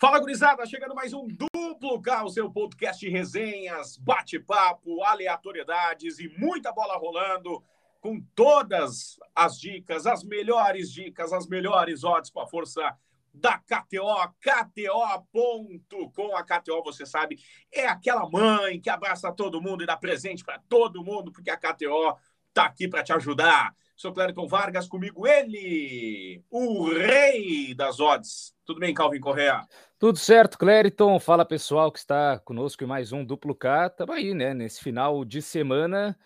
[0.00, 0.64] Fala, gurizada!
[0.64, 7.60] Chegando mais um Duplo K, o seu podcast resenhas, bate-papo, aleatoriedades e muita bola rolando,
[8.00, 12.96] com todas as dicas, as melhores dicas, as melhores odds com a força
[13.34, 16.36] da KTO, KTO.com.
[16.36, 17.40] A KTO, você sabe,
[17.72, 21.56] é aquela mãe que abraça todo mundo e dá presente para todo mundo, porque a
[21.56, 22.16] KTO
[22.54, 23.74] tá aqui para te ajudar.
[23.98, 28.54] Sou Clériton Vargas, comigo ele, o rei das odds.
[28.64, 29.66] Tudo bem, Calvin Correa?
[29.98, 31.18] Tudo certo, Clériton.
[31.18, 33.88] Fala pessoal que está conosco em mais um Duplo K.
[33.88, 34.54] Estamos aí, né?
[34.54, 36.16] Nesse final de semana,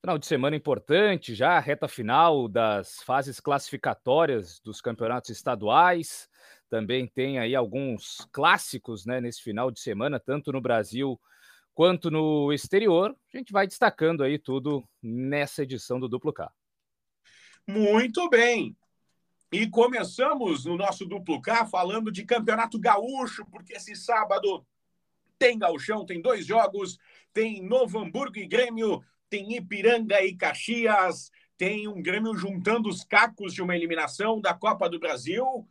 [0.00, 6.30] final de semana importante, já reta final das fases classificatórias dos campeonatos estaduais.
[6.70, 9.20] Também tem aí alguns clássicos, né?
[9.20, 11.20] Nesse final de semana, tanto no Brasil
[11.74, 13.14] quanto no exterior.
[13.34, 16.50] A gente vai destacando aí tudo nessa edição do Duplo K.
[17.68, 18.74] Muito bem.
[19.52, 24.66] E começamos no nosso duplo K falando de Campeonato Gaúcho, porque esse sábado
[25.38, 26.98] tem Gauchão, tem dois jogos,
[27.30, 33.52] tem Novo Hamburgo e Grêmio, tem Ipiranga e Caxias, tem um Grêmio juntando os cacos
[33.52, 35.68] de uma eliminação da Copa do Brasil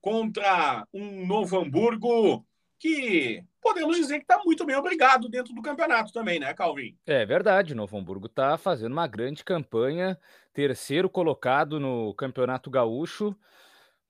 [0.00, 2.46] contra um Novo Hamburgo
[2.82, 6.98] que podemos dizer que está muito bem obrigado dentro do campeonato também, né, Calvin?
[7.06, 10.18] É verdade, Novo Hamburgo está fazendo uma grande campanha,
[10.52, 13.36] terceiro colocado no Campeonato Gaúcho,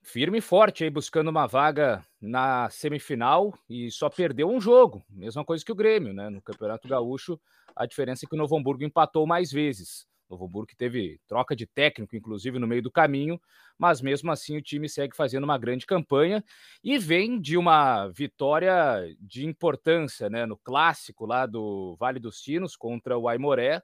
[0.00, 5.44] firme e forte aí, buscando uma vaga na semifinal e só perdeu um jogo, mesma
[5.44, 6.30] coisa que o Grêmio, né?
[6.30, 7.38] No Campeonato Gaúcho,
[7.76, 10.06] a diferença é que o Novo Hamburgo empatou mais vezes.
[10.32, 13.38] Novo Hamburgo teve troca de técnico, inclusive, no meio do caminho,
[13.78, 16.42] mas mesmo assim o time segue fazendo uma grande campanha
[16.82, 18.74] e vem de uma vitória
[19.20, 20.46] de importância, né?
[20.46, 23.82] No clássico lá do Vale dos Sinos contra o Aimoré,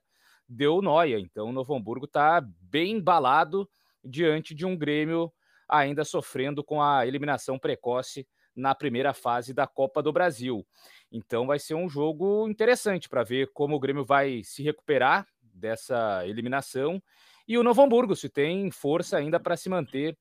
[0.48, 1.18] deu noia.
[1.20, 3.68] Então o Novo Hamburgo está bem embalado
[4.02, 5.30] diante de um Grêmio
[5.68, 10.66] ainda sofrendo com a eliminação precoce na primeira fase da Copa do Brasil.
[11.12, 15.26] Então vai ser um jogo interessante para ver como o Grêmio vai se recuperar
[15.58, 17.02] dessa eliminação.
[17.46, 20.16] E o Novo Hamburgo, se tem força ainda para se manter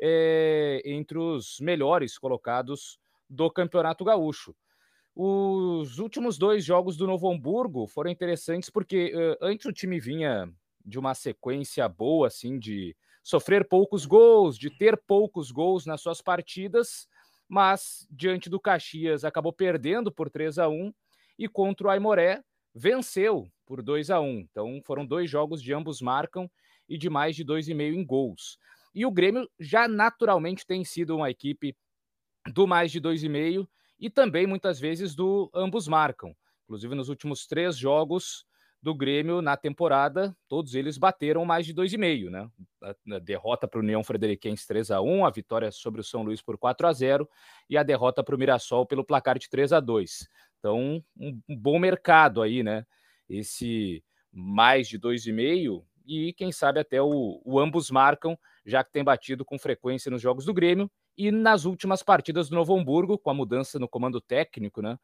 [0.00, 2.98] é, entre os melhores colocados
[3.28, 4.54] do Campeonato Gaúcho.
[5.14, 10.48] Os últimos dois jogos do Novo Hamburgo foram interessantes porque uh, antes o time vinha
[10.84, 16.22] de uma sequência boa, assim, de sofrer poucos gols, de ter poucos gols nas suas
[16.22, 17.08] partidas,
[17.48, 20.94] mas diante do Caxias acabou perdendo por 3 a 1
[21.36, 22.42] e contra o Aimoré
[22.78, 24.38] venceu por 2 a 1.
[24.38, 26.48] Então foram dois jogos de ambos marcam
[26.88, 28.58] e de mais de 2,5 em gols.
[28.94, 31.76] E o Grêmio já naturalmente tem sido uma equipe
[32.54, 33.68] do mais de 2,5
[33.98, 36.34] e também muitas vezes do ambos marcam.
[36.64, 38.46] Inclusive nos últimos três jogos
[38.80, 42.48] do Grêmio na temporada, todos eles bateram mais de 2,5, né?
[42.80, 46.40] A derrota para o União Frederiquense 3 a 1, a vitória sobre o São Luís
[46.40, 47.28] por 4 a 0
[47.68, 50.28] e a derrota para o Mirassol pelo placar de 3 a 2.
[50.58, 52.84] Então, um, um bom mercado aí, né?
[53.28, 54.02] Esse
[54.32, 59.44] mais de 2,5 e quem sabe até o, o ambos marcam, já que tem batido
[59.44, 63.34] com frequência nos jogos do Grêmio e nas últimas partidas do Novo Hamburgo, com a
[63.34, 64.98] mudança no comando técnico, né?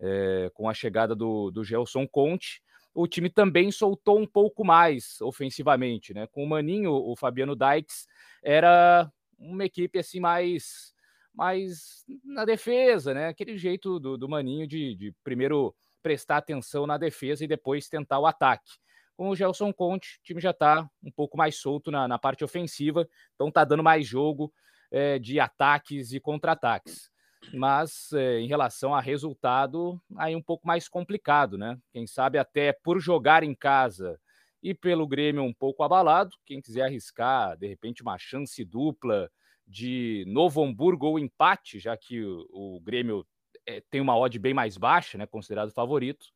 [0.00, 2.62] É, com a chegada do, do Gelson Conte,
[2.94, 6.26] o time também soltou um pouco mais ofensivamente, né?
[6.26, 8.06] Com o Maninho, o Fabiano Dykes
[8.42, 10.94] era uma equipe assim mais
[11.34, 13.28] mais na defesa, né?
[13.28, 18.18] Aquele jeito do, do Maninho de, de primeiro prestar atenção na defesa e depois tentar
[18.18, 18.70] o ataque.
[19.16, 22.42] Com o Gelson Conte, o time já está um pouco mais solto na, na, parte
[22.42, 24.52] ofensiva, então está dando mais jogo
[24.90, 27.10] é, de ataques e contra-ataques.
[27.52, 31.78] Mas é, em relação a resultado, aí um pouco mais complicado, né?
[31.92, 34.18] Quem sabe até por jogar em casa
[34.62, 39.30] e pelo Grêmio um pouco abalado, quem quiser arriscar, de repente, uma chance dupla
[39.70, 43.24] de Novo Hamburgo ou empate, já que o, o Grêmio
[43.64, 46.26] é, tem uma odd bem mais baixa, né, considerado favorito,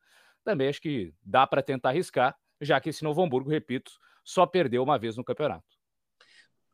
[0.45, 3.91] também acho que dá para tentar arriscar, já que esse Novo Hamburgo, repito,
[4.23, 5.65] só perdeu uma vez no campeonato.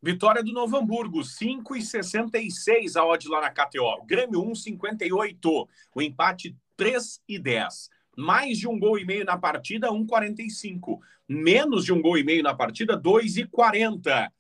[0.03, 4.05] Vitória do Novo Hamburgo, 5,66 a odd lá na KTO.
[4.05, 5.69] Grêmio 1,58.
[5.95, 7.89] O empate 3,10.
[8.17, 11.01] Mais de um gol e meio na partida, 1,45.
[11.29, 14.31] Menos de um gol e meio na partida, 2,40.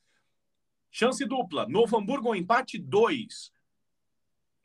[0.90, 1.66] Chance dupla.
[1.68, 3.52] Novo Hamburgo, empate 2.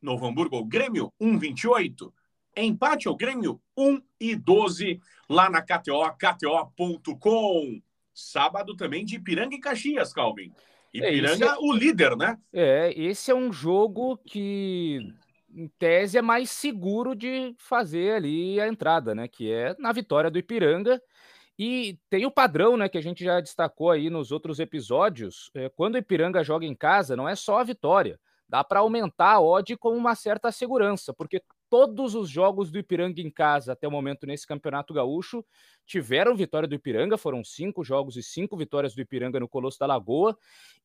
[0.01, 2.11] Novo Hamburgo, Grêmio 1,28.
[2.57, 4.99] Empate ao Grêmio 1 e 12
[5.29, 7.81] lá na KTO, KTO.com.
[8.13, 10.53] Sábado também de Ipiranga e Caxias, Calvin.
[10.93, 12.37] É, Ipiranga, é, o líder, né?
[12.53, 15.13] É, esse é um jogo que,
[15.53, 19.27] em tese, é mais seguro de fazer ali a entrada, né?
[19.27, 21.01] Que é na vitória do Ipiranga.
[21.57, 25.49] E tem o padrão, né, que a gente já destacou aí nos outros episódios.
[25.53, 29.33] É, quando o Ipiranga joga em casa, não é só a vitória dá para aumentar
[29.33, 33.87] a odd com uma certa segurança, porque todos os jogos do Ipiranga em casa até
[33.87, 35.43] o momento nesse Campeonato Gaúcho
[35.85, 39.87] tiveram vitória do Ipiranga, foram cinco jogos e cinco vitórias do Ipiranga no Colosso da
[39.87, 40.37] Lagoa,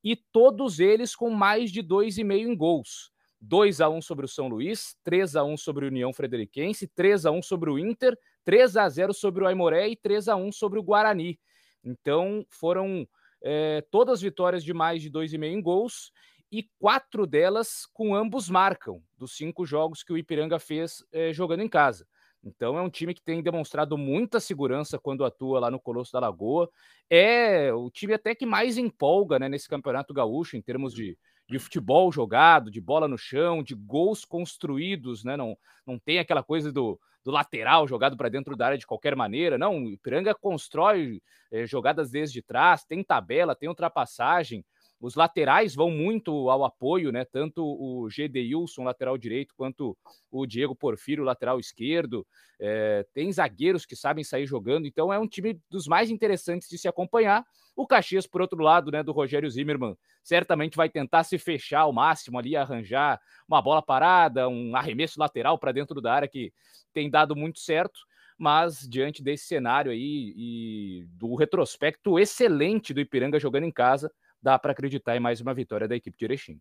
[0.03, 3.11] e todos eles com mais de dois e meio em gols.
[3.41, 7.25] 2 a 1 sobre o São Luís, 3 a 1 sobre o União Frederiquense, 3
[7.25, 10.51] a 1 sobre o Inter, 3 a 0 sobre o Aimoré e 3 a 1
[10.51, 11.39] sobre o Guarani.
[11.83, 13.07] Então foram
[13.43, 16.11] é, todas vitórias de mais de 2,5 em gols
[16.51, 21.61] e quatro delas com ambos marcam, dos cinco jogos que o Ipiranga fez é, jogando
[21.63, 22.05] em casa.
[22.43, 26.19] Então é um time que tem demonstrado muita segurança quando atua lá no Colosso da
[26.19, 26.69] Lagoa.
[27.09, 31.17] É o time até que mais empolga né, nesse campeonato gaúcho em termos de,
[31.51, 35.35] de futebol jogado, de bola no chão, de gols construídos, né?
[35.35, 39.15] Não, não tem aquela coisa do, do lateral jogado para dentro da área de qualquer
[39.15, 39.57] maneira.
[39.57, 41.21] Não, o Ipiranga constrói
[41.51, 44.63] é, jogadas desde trás, tem tabela, tem ultrapassagem.
[45.01, 47.25] Os laterais vão muito ao apoio, né?
[47.25, 49.97] Tanto o Gedeilson, lateral direito, quanto
[50.29, 52.25] o Diego Porfírio, lateral esquerdo.
[52.59, 56.77] É, tem zagueiros que sabem sair jogando, então é um time dos mais interessantes de
[56.77, 57.43] se acompanhar.
[57.75, 61.93] O Caxias, por outro lado, né, do Rogério Zimmermann, certamente vai tentar se fechar ao
[61.93, 66.53] máximo ali, arranjar uma bola parada, um arremesso lateral para dentro da área que
[66.93, 67.99] tem dado muito certo
[68.37, 74.57] mas diante desse cenário aí e do retrospecto excelente do Ipiranga jogando em casa, dá
[74.57, 76.59] para acreditar em mais uma vitória da equipe de Erechim.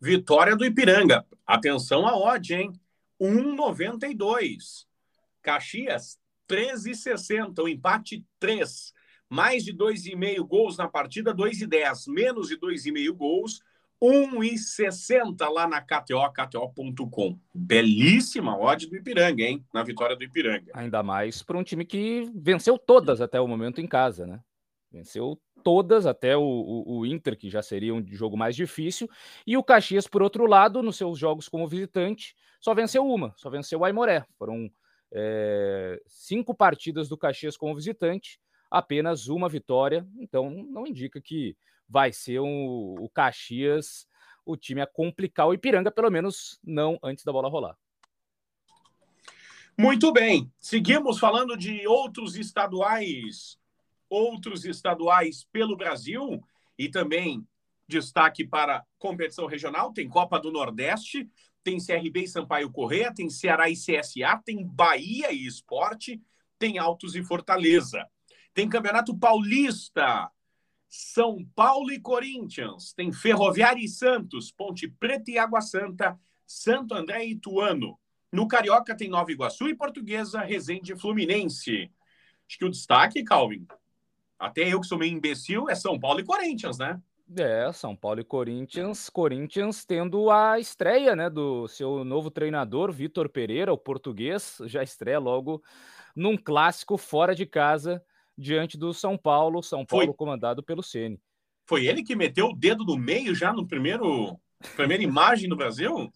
[0.00, 1.24] Vitória do Ipiranga.
[1.46, 2.72] Atenção à odd, hein?
[3.20, 4.86] 1,92.
[5.42, 6.18] Caxias,
[6.48, 7.62] 13,60.
[7.62, 8.92] O empate, 3.
[9.28, 12.12] Mais de 2,5 gols na partida, 2,10.
[12.12, 13.60] Menos de 2,5 gols,
[14.02, 17.38] 1,60 lá na KTO, KTO.com.
[17.54, 19.64] Belíssima odd do Ipiranga, hein?
[19.72, 20.72] Na vitória do Ipiranga.
[20.74, 24.40] Ainda mais para um time que venceu todas até o momento em casa, né?
[24.92, 29.08] Venceu todas, até o, o, o, Inter, que já seria um jogo mais difícil,
[29.46, 33.48] e o Caxias, por outro lado, nos seus jogos como visitante, só venceu uma, só
[33.48, 34.24] venceu o Aimoré.
[34.38, 34.70] Foram
[35.10, 38.38] é, cinco partidas do Caxias como visitante,
[38.70, 41.56] apenas uma vitória, então não indica que
[41.88, 44.06] vai ser um, o Caxias
[44.46, 47.76] o time a complicar o Ipiranga, pelo menos não antes da bola rolar.
[49.76, 53.58] Muito bem, seguimos falando de outros estaduais
[54.14, 56.40] outros estaduais pelo Brasil
[56.78, 57.46] e também
[57.88, 61.28] destaque para competição regional, tem Copa do Nordeste,
[61.62, 66.20] tem CRB e Sampaio Correia, tem Ceará e CSA, tem Bahia e Esporte,
[66.58, 68.06] tem Altos e Fortaleza.
[68.52, 70.30] Tem Campeonato Paulista,
[70.88, 77.24] São Paulo e Corinthians, tem Ferroviária e Santos, Ponte Preta e Água Santa, Santo André
[77.24, 77.98] e Ituano.
[78.30, 81.90] No Carioca tem Nova Iguaçu e Portuguesa, Resende e Fluminense.
[82.46, 83.66] Acho que o destaque, Calvin,
[84.44, 87.00] até eu que sou meio imbecil, é São Paulo e Corinthians, né?
[87.36, 93.28] É, São Paulo e Corinthians, Corinthians tendo a estreia, né, do seu novo treinador, Vitor
[93.30, 95.62] Pereira, o português, já estreia logo
[96.14, 98.02] num clássico fora de casa
[98.36, 100.14] diante do São Paulo, São Paulo Foi.
[100.14, 101.18] comandado pelo Ceni.
[101.66, 104.38] Foi ele que meteu o dedo no meio já no primeiro
[104.76, 106.10] primeira imagem do Brasil?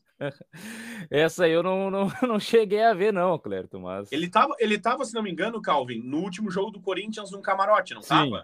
[1.11, 4.11] Essa aí eu não, não, não cheguei a ver, não, Clerto, mas.
[4.11, 7.41] Ele tava, ele tava, se não me engano, Calvin, no último jogo do Corinthians num
[7.41, 8.09] camarote, não Sim.
[8.09, 8.43] tava?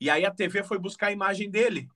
[0.00, 1.88] E aí a TV foi buscar a imagem dele.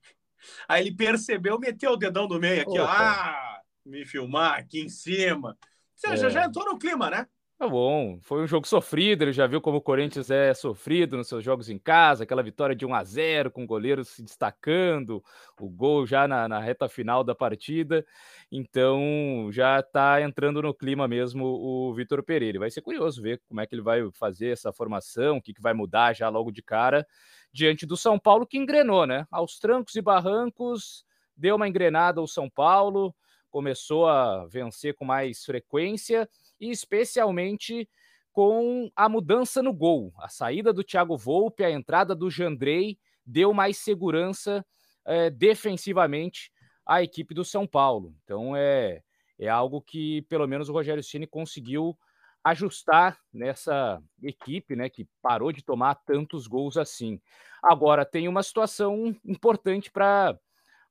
[0.67, 2.85] Aí ele percebeu, meteu o dedão no meio aqui, ó.
[2.85, 5.49] Ah, me filmar aqui em cima.
[5.49, 6.29] Ou seja, é.
[6.29, 7.27] já entrou no clima, né?
[7.57, 11.29] Tá bom, foi um jogo sofrido, ele já viu como o Corinthians é sofrido nos
[11.29, 15.23] seus jogos em casa, aquela vitória de 1 a 0 com o goleiro se destacando,
[15.57, 18.05] o gol já na, na reta final da partida,
[18.51, 22.59] então já está entrando no clima mesmo o Vitor Pereira.
[22.59, 25.61] Vai ser curioso ver como é que ele vai fazer essa formação, o que, que
[25.61, 27.07] vai mudar já logo de cara,
[27.53, 29.25] diante do São Paulo que engrenou, né?
[29.31, 31.05] Aos trancos e barrancos,
[31.37, 33.15] deu uma engrenada o São Paulo,
[33.49, 36.27] começou a vencer com mais frequência
[36.59, 37.89] e especialmente
[38.31, 40.13] com a mudança no gol.
[40.17, 44.65] A saída do Thiago Volpe, a entrada do Jandrei deu mais segurança
[45.05, 46.51] é, defensivamente
[46.85, 48.13] à equipe do São Paulo.
[48.23, 49.01] Então é,
[49.39, 51.97] é algo que pelo menos o Rogério Ceni conseguiu
[52.43, 57.19] ajustar nessa equipe, né, que parou de tomar tantos gols assim.
[57.63, 60.37] Agora tem uma situação importante para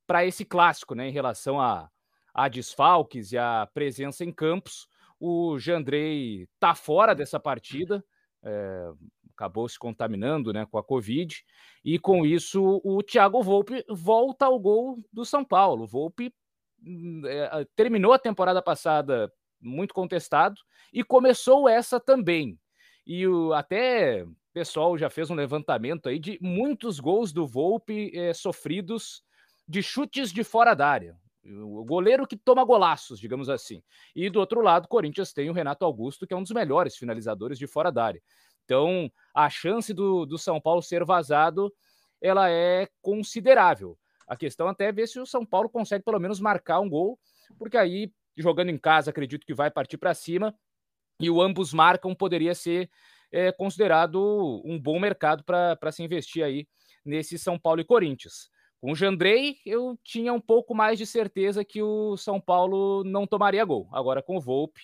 [0.06, 1.88] para esse clássico, né, em relação a,
[2.34, 4.86] a desfalques e a presença em campos.
[5.18, 8.04] O Jandrei tá fora dessa partida,
[8.42, 8.88] é,
[9.32, 11.44] acabou se contaminando né, com a Covid,
[11.84, 15.86] e com isso o Thiago Volpe volta ao gol do São Paulo.
[15.86, 16.32] Volpe
[17.26, 20.60] é, terminou a temporada passada muito contestado
[20.92, 22.58] e começou essa também.
[23.06, 28.10] E o, até o pessoal já fez um levantamento aí de muitos gols do Volpe
[28.14, 29.22] é, sofridos
[29.66, 31.16] de chutes de fora da área.
[31.44, 33.82] O goleiro que toma golaços, digamos assim.
[34.16, 36.96] E do outro lado, o Corinthians tem o Renato Augusto, que é um dos melhores
[36.96, 38.22] finalizadores de fora da área.
[38.64, 41.72] Então, a chance do, do São Paulo ser vazado,
[42.20, 43.98] ela é considerável.
[44.26, 47.18] A questão até é ver se o São Paulo consegue pelo menos marcar um gol,
[47.58, 50.54] porque aí, jogando em casa, acredito que vai partir para cima,
[51.20, 52.90] e o ambos marcam poderia ser
[53.30, 56.66] é, considerado um bom mercado para se investir aí
[57.04, 58.48] nesse São Paulo e Corinthians.
[58.84, 63.26] Com o Jandrei, eu tinha um pouco mais de certeza que o São Paulo não
[63.26, 63.88] tomaria gol.
[63.90, 64.82] Agora, com o Volpe,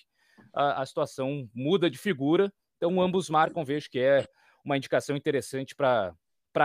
[0.54, 2.50] a, a situação muda de figura.
[2.78, 4.26] Então, ambos marcam, vejo que é
[4.64, 6.16] uma indicação interessante para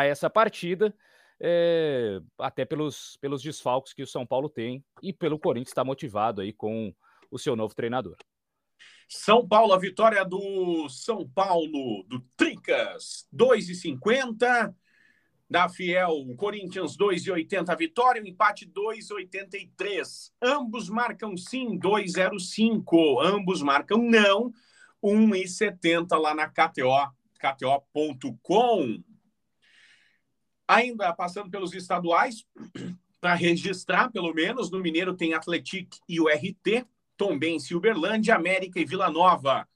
[0.06, 0.96] essa partida,
[1.38, 6.40] é, até pelos, pelos desfalques que o São Paulo tem e pelo Corinthians estar motivado
[6.40, 6.96] aí com
[7.30, 8.16] o seu novo treinador.
[9.10, 14.74] São Paulo, a vitória do São Paulo, do Tricas, 2,50
[15.50, 20.32] da Fiel, Corinthians 2,80 vitória, o empate 2,83.
[20.42, 23.24] Ambos marcam sim 2,05.
[23.24, 24.52] Ambos marcam não
[25.04, 29.04] 1,70 lá na KTO, KTO.com.
[30.68, 32.44] Ainda passando pelos estaduais,
[33.22, 36.86] para registrar, pelo menos, no Mineiro tem Atletic e o RT,
[37.16, 39.68] Tombense, Uberlândia, América e Vila Nova.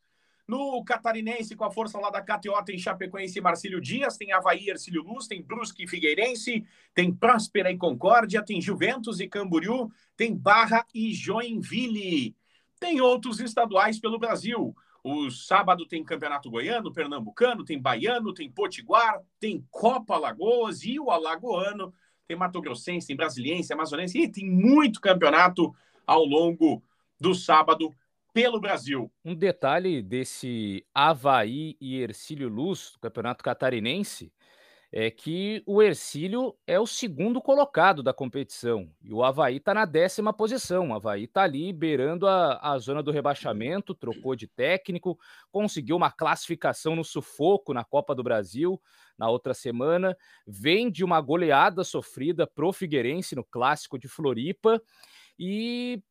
[0.49, 4.65] No Catarinense, com a força lá da KTO, tem Chapecoense e Marcílio Dias, tem Havaí
[4.65, 9.91] e Ercílio Luz, tem Brusque e Figueirense, tem Próspera e Concórdia, tem Juventus e Camboriú,
[10.17, 12.35] tem Barra e Joinville.
[12.79, 14.75] Tem outros estaduais pelo Brasil.
[15.03, 21.11] O sábado tem Campeonato Goiano, Pernambucano, tem Baiano, tem Potiguar, tem Copa Alagoas e o
[21.11, 21.93] Alagoano,
[22.27, 25.71] tem Mato Grossense, tem Brasiliense, Amazonense, e tem muito campeonato
[26.07, 26.81] ao longo
[27.21, 27.93] do sábado
[28.33, 29.11] pelo Brasil.
[29.23, 34.31] Um detalhe desse Havaí e Ercílio Luz, do Campeonato Catarinense,
[34.91, 39.85] é que o Ercílio é o segundo colocado da competição e o Havaí está na
[39.85, 40.89] décima posição.
[40.89, 45.19] O Havaí está ali beirando a, a zona do rebaixamento, trocou de técnico,
[45.51, 48.81] conseguiu uma classificação no sufoco na Copa do Brasil
[49.15, 50.17] na outra semana,
[50.47, 54.81] vem de uma goleada sofrida pro Figueirense no clássico de Floripa
[55.37, 56.01] e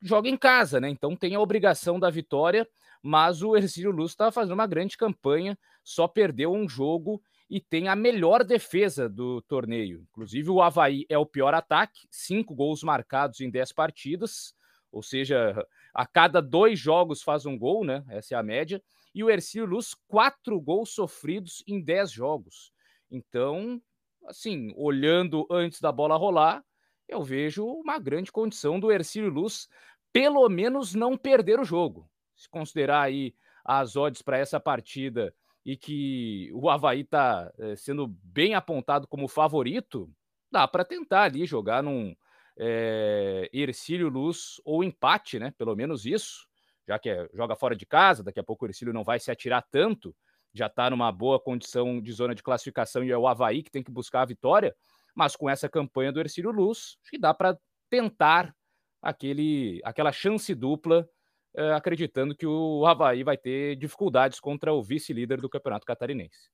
[0.00, 0.88] joga em casa, né?
[0.88, 2.68] Então tem a obrigação da vitória,
[3.02, 7.88] mas o Ercílio Luz está fazendo uma grande campanha, só perdeu um jogo e tem
[7.88, 10.06] a melhor defesa do torneio.
[10.10, 14.54] Inclusive, o Havaí é o pior ataque, cinco gols marcados em dez partidas,
[14.90, 18.04] ou seja, a cada dois jogos faz um gol, né?
[18.08, 18.82] Essa é a média.
[19.14, 22.72] E o Ercílio Luz, quatro gols sofridos em dez jogos.
[23.10, 23.80] Então,
[24.26, 26.64] assim, olhando antes da bola rolar,
[27.12, 29.68] eu vejo uma grande condição do Ercílio Luz,
[30.12, 32.08] pelo menos não perder o jogo.
[32.34, 37.76] Se considerar aí as odds para essa partida e que o Havaí está é, eh,
[37.76, 40.10] sendo bem apontado como favorito,
[40.50, 42.16] dá para tentar ali jogar num
[42.58, 45.52] é, Ercílio Luz ou empate, né?
[45.56, 46.48] Pelo menos isso,
[46.86, 49.30] já que é, joga fora de casa, daqui a pouco o Ercílio não vai se
[49.30, 50.14] atirar tanto,
[50.52, 53.82] já está numa boa condição de zona de classificação e é o Havaí que tem
[53.82, 54.74] que buscar a vitória
[55.14, 57.56] mas com essa campanha do Ercílio Luz, acho que dá para
[57.90, 58.54] tentar
[59.00, 61.08] aquele, aquela chance dupla,
[61.54, 66.50] eh, acreditando que o Havaí vai ter dificuldades contra o vice-líder do Campeonato Catarinense.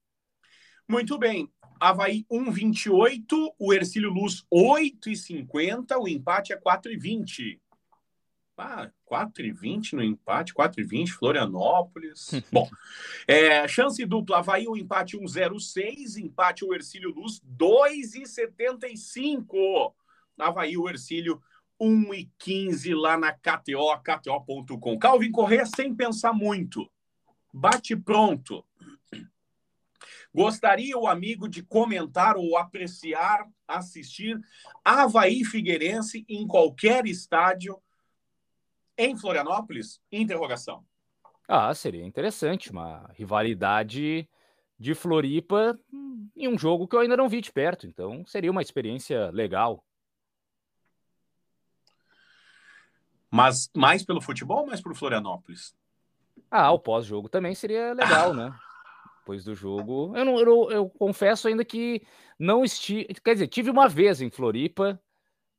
[0.88, 1.52] Muito bem.
[1.78, 7.60] Havaí 1,28, o Ercílio Luz 8,50, o empate é 4,20.
[8.60, 12.32] Ah, 4,20 no empate, 4,20, Florianópolis.
[12.50, 12.68] Bom,
[13.26, 19.94] é, chance dupla, Havaí, o um empate 1,06, empate o Ercílio Luz 2,75.
[20.36, 21.40] Havaí, o Ercílio
[21.80, 24.98] 1,15 lá na KTO, KTO.com.
[24.98, 26.90] Calvin Corrêa sem pensar muito.
[27.54, 28.64] Bate pronto.
[30.34, 34.38] Gostaria o amigo de comentar ou apreciar, assistir
[34.84, 37.80] Havaí Figueirense em qualquer estádio
[38.98, 40.00] em Florianópolis?
[40.10, 40.84] Interrogação.
[41.46, 44.28] Ah, seria interessante, uma rivalidade
[44.78, 45.78] de Floripa
[46.36, 49.82] em um jogo que eu ainda não vi de perto, então seria uma experiência legal.
[53.30, 55.74] Mas mais pelo futebol ou mais por Florianópolis?
[56.50, 58.54] Ah, o pós-jogo também seria legal, né?
[59.20, 60.16] Depois do jogo.
[60.16, 62.02] Eu, não, eu, eu confesso ainda que
[62.38, 63.06] não estive.
[63.22, 64.98] Quer dizer, tive uma vez em Floripa,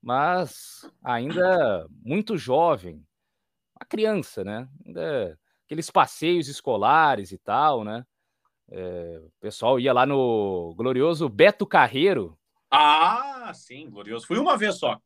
[0.01, 3.05] mas ainda muito jovem
[3.79, 4.67] uma criança, né?
[4.85, 8.05] Ainda, aqueles passeios escolares e tal, né?
[8.71, 12.37] É, o pessoal ia lá no glorioso Beto Carreiro.
[12.69, 14.27] Ah, sim, glorioso.
[14.27, 14.99] Fui uma vez só.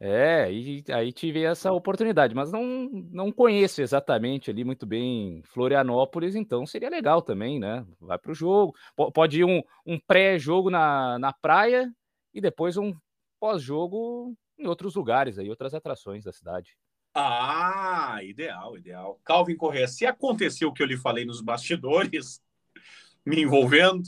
[0.00, 6.34] É, e aí tive essa oportunidade, mas não, não conheço exatamente ali muito bem Florianópolis,
[6.34, 7.86] então seria legal também, né?
[8.00, 8.74] Vai para o jogo,
[9.14, 11.90] pode ir um, um pré-jogo na, na praia
[12.34, 12.92] e depois um
[13.38, 16.76] pós-jogo em outros lugares aí, outras atrações da cidade.
[17.14, 19.20] Ah, ideal, ideal.
[19.24, 22.42] Calvin Correa, se aconteceu o que eu lhe falei nos bastidores,
[23.24, 24.02] me envolvendo,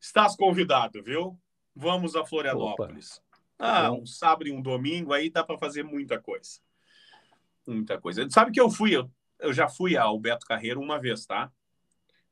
[0.00, 1.38] estás convidado, viu?
[1.74, 3.18] Vamos a Florianópolis.
[3.18, 3.22] Opa.
[3.58, 6.58] Ah, um sábado e um domingo aí dá para fazer muita coisa.
[7.66, 8.28] Muita coisa.
[8.30, 11.52] Sabe que eu fui, eu, eu já fui ao Beto Carreiro uma vez, tá?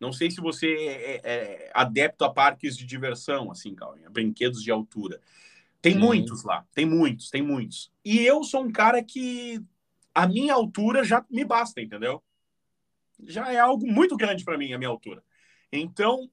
[0.00, 4.10] Não sei se você é, é, é adepto a parques de diversão, assim, Calvin, a
[4.10, 5.20] brinquedos de altura.
[5.82, 7.92] Tem muitos lá, tem muitos, tem muitos.
[8.04, 9.62] E eu sou um cara que
[10.14, 12.22] a minha altura já me basta, entendeu?
[13.22, 15.22] Já é algo muito grande para mim, a minha altura.
[15.72, 16.30] Então,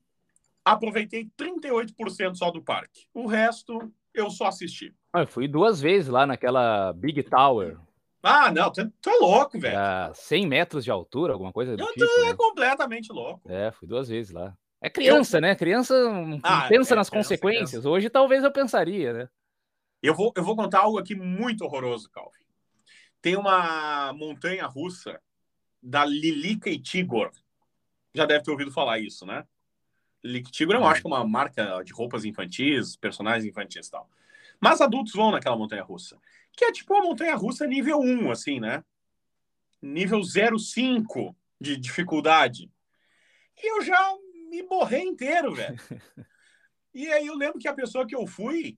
[0.64, 3.08] aproveitei 38% só do parque.
[3.14, 4.94] O resto, eu só assisti.
[5.14, 7.78] Ah, eu fui duas vezes lá naquela Big Tower.
[8.22, 9.78] Ah, não, tu, é louco, velho.
[9.78, 12.06] É 100 metros de altura, alguma coisa do eu, tipo.
[12.06, 12.36] Tu é né?
[12.36, 13.42] completamente louco.
[13.50, 14.56] É, fui duas vezes lá.
[14.82, 15.42] É criança, eu...
[15.42, 15.56] né?
[15.56, 15.96] Criança
[16.44, 17.70] ah, pensa é, nas consequências.
[17.72, 17.90] Criança.
[17.90, 19.30] Hoje talvez eu pensaria, né?
[20.02, 22.47] Eu vou, eu vou contar algo aqui muito horroroso, Calvin.
[23.22, 25.22] Tem uma montanha russa
[25.82, 27.32] da Lilica e Tigor.
[28.14, 29.46] Já deve ter ouvido falar isso, né?
[30.24, 33.92] Lilica e Tigor eu acho que é uma marca de roupas infantis, personagens infantis e
[33.92, 34.10] tal.
[34.60, 36.20] Mas adultos vão naquela montanha russa.
[36.52, 38.84] Que é tipo uma montanha russa nível 1, assim, né?
[39.82, 42.72] Nível 0,5 de dificuldade.
[43.62, 44.16] E eu já
[44.50, 45.78] me borrei inteiro, velho.
[46.94, 48.76] E aí eu lembro que a pessoa que eu fui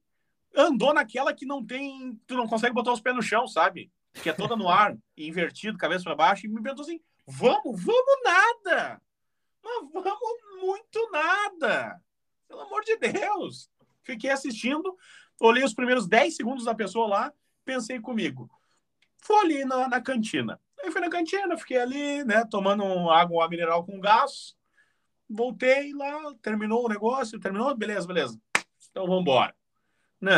[0.53, 2.19] andou naquela que não tem.
[2.27, 3.89] Tu não consegue botar os pés no chão, sabe?
[4.13, 8.23] Que é toda no ar, invertido, cabeça para baixo, e me perguntou assim: vamos, vamos
[8.23, 9.01] nada!
[9.63, 12.01] Mas vamos muito nada!
[12.47, 13.69] Pelo amor de Deus!
[14.03, 14.97] Fiquei assistindo,
[15.39, 18.49] olhei os primeiros 10 segundos da pessoa lá, pensei comigo.
[19.19, 20.59] Fui ali na, na cantina.
[20.81, 24.55] Aí fui na cantina, fiquei ali, né, tomando água mineral com gás.
[25.29, 28.41] Voltei lá, terminou o negócio, terminou, beleza, beleza.
[28.89, 29.55] Então vamos embora.
[30.19, 30.33] Não,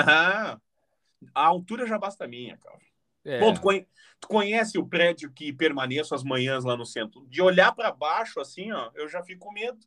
[1.34, 2.80] a altura já basta minha, cara.
[3.24, 3.40] É.
[3.40, 3.88] Bom, tu, conhe...
[4.20, 7.26] tu, conhece o prédio que permaneço as manhãs lá no centro?
[7.28, 9.80] De olhar para baixo, assim, ó, eu já fico com medo.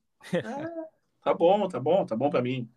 [0.44, 0.70] Ah,
[1.22, 2.70] tá bom, tá bom, tá bom para mim.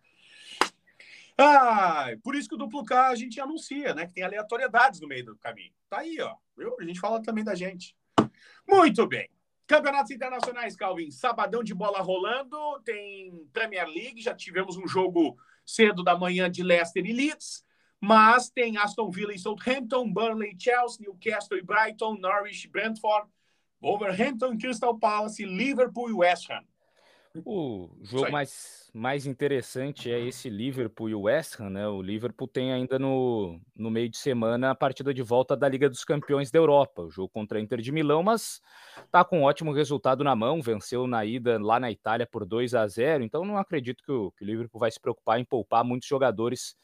[1.40, 4.06] Ah, por isso que o duplo K a gente anuncia, né?
[4.06, 5.72] Que tem aleatoriedades no meio do caminho.
[5.88, 6.34] Tá aí, ó.
[6.56, 6.76] Viu?
[6.80, 7.96] A gente fala também da gente.
[8.68, 9.30] Muito bem.
[9.64, 11.12] Campeonatos internacionais, Calvin.
[11.12, 12.56] Sabadão de bola rolando.
[12.84, 14.20] Tem Premier League.
[14.20, 17.64] Já tivemos um jogo cedo da manhã de Leicester e Leeds.
[18.00, 23.28] Mas tem Aston Villa e Southampton, Burnley, Chelsea, Newcastle e Brighton, Norwich, Brentford,
[23.80, 26.64] Wolverhampton, Crystal Palace, Liverpool e West Ham.
[27.44, 31.86] O jogo mais, mais interessante é esse Liverpool e o West Ham, né?
[31.86, 35.88] O Liverpool tem ainda no, no meio de semana a partida de volta da Liga
[35.88, 38.60] dos Campeões da Europa, o jogo contra a Inter de Milão, mas
[39.10, 42.74] tá com um ótimo resultado na mão, venceu na ida lá na Itália por 2
[42.74, 45.84] a 0 então não acredito que o, que o Liverpool vai se preocupar em poupar
[45.84, 46.74] muitos jogadores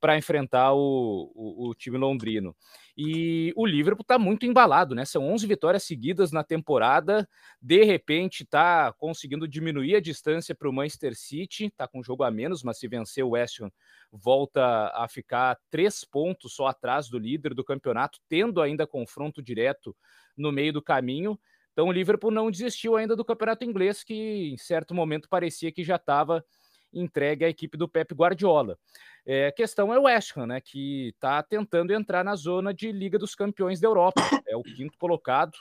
[0.00, 2.56] para enfrentar o, o, o, time londrino.
[2.96, 5.04] E o Liverpool está muito embalado, né?
[5.04, 7.28] São 11 vitórias seguidas na temporada.
[7.60, 11.66] De repente, está conseguindo diminuir a distância para o Manchester City.
[11.66, 13.70] Está com um jogo a menos, mas se vencer o West Ham,
[14.10, 19.94] volta a ficar três pontos só atrás do líder do campeonato, tendo ainda confronto direto
[20.36, 21.38] no meio do caminho.
[21.72, 25.84] Então, o Liverpool não desistiu ainda do campeonato inglês, que em certo momento parecia que
[25.84, 26.44] já estava
[26.92, 28.78] entregue à equipe do Pep Guardiola.
[29.24, 32.90] É, a questão é o West Ham, né, que está tentando entrar na zona de
[32.90, 34.22] Liga dos Campeões da Europa.
[34.46, 35.56] É o quinto colocado,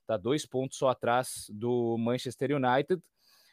[0.00, 3.02] está dois pontos só atrás do Manchester United.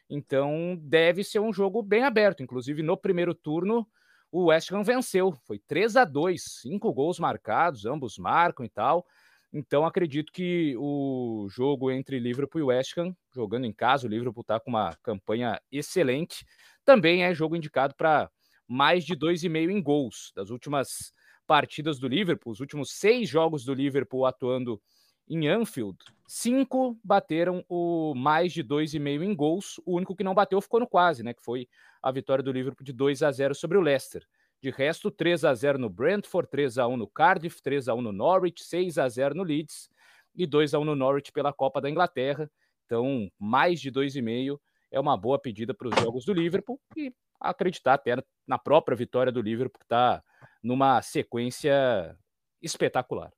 [0.10, 2.42] Então deve ser um jogo bem aberto.
[2.42, 3.88] Inclusive no primeiro turno
[4.32, 9.06] o West Ham venceu, foi 3 a 2, cinco gols marcados, ambos marcam e tal.
[9.52, 14.42] Então acredito que o jogo entre Liverpool e West Ham, jogando em casa, o Liverpool
[14.42, 16.46] está com uma campanha excelente,
[16.90, 18.32] também é jogo indicado para
[18.68, 20.32] mais de 2,5 em gols.
[20.36, 21.14] Das últimas
[21.46, 24.82] partidas do Liverpool, os últimos seis jogos do Liverpool atuando
[25.30, 29.80] em Anfield, cinco bateram o mais de 2,5 em gols.
[29.86, 31.32] O único que não bateu ficou no quase, né?
[31.32, 31.68] Que foi
[32.02, 34.26] a vitória do Liverpool de 2 a 0 sobre o Leicester.
[34.60, 38.02] De resto, 3 a 0 no Brentford, 3 a 1 no Cardiff, 3 a 1
[38.02, 39.92] no Norwich, 6 a 0 no Leeds
[40.34, 42.50] e 2 a 1 no Norwich pela Copa da Inglaterra.
[42.88, 44.60] Então, mais de 2,5
[44.92, 48.16] é uma boa pedida para os jogos do Liverpool e acreditar até
[48.48, 50.24] na própria vitória do Liverpool, que está
[50.62, 52.18] numa sequência
[52.62, 53.32] espetacular.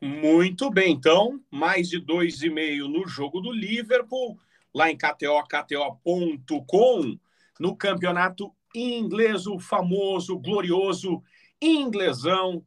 [0.00, 4.38] Muito bem, então, mais de 2,5 no jogo do Liverpool,
[4.74, 7.18] lá em KTO, KTO.com,
[7.58, 11.22] no campeonato inglês, o famoso, glorioso
[11.60, 12.64] inglesão.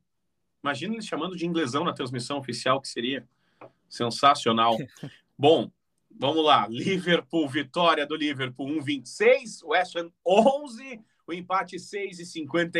[0.64, 3.28] Imagina ele chamando de inglesão na transmissão oficial, que seria
[3.90, 4.78] sensacional.
[5.38, 5.70] Bom,
[6.20, 12.80] Vamos lá, Liverpool, vitória do Liverpool 1,26, West Ham 11, o empate 6 e 50,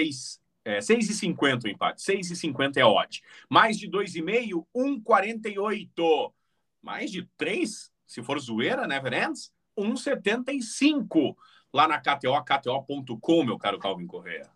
[0.66, 2.02] É, 6,50 o empate.
[2.02, 3.22] 6,50 é odd.
[3.48, 6.34] Mais de 2,5, 1,48.
[6.82, 11.36] Mais de 3, se for zoeira, Never Ends, 1,75
[11.72, 14.50] lá na KTO, kto.com, meu caro Calvin Correa.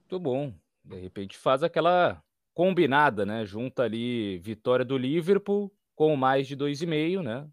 [0.00, 0.52] Muito bom.
[0.84, 2.20] De repente faz aquela
[2.52, 3.46] combinada, né?
[3.46, 7.48] Junta ali vitória do Liverpool com mais de 2,5, né?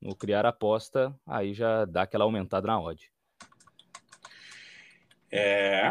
[0.00, 3.10] No criar aposta, aí já dá aquela aumentada na odd.
[5.30, 5.90] É.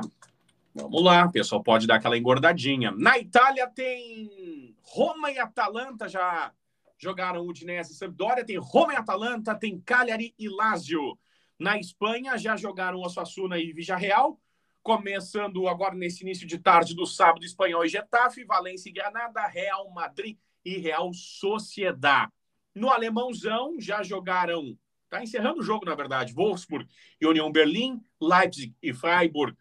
[0.73, 2.91] Vamos lá, o pessoal pode dar aquela engordadinha.
[2.91, 6.53] Na Itália tem Roma e Atalanta já
[6.97, 11.17] jogaram Udinese e Sampdoria, tem Roma e Atalanta, tem Cagliari e Lazio.
[11.59, 14.39] Na Espanha já jogaram Osasuna e Villarreal,
[14.83, 19.89] começando agora nesse início de tarde do sábado, Espanhol e Getafe, Valência e Granada, Real
[19.89, 22.29] Madrid e Real Sociedad.
[22.77, 24.77] No alemãozão já jogaram,
[25.09, 26.87] tá encerrando o jogo na verdade, Wolfsburg
[27.19, 29.57] e União Berlim, Leipzig e Freiburg,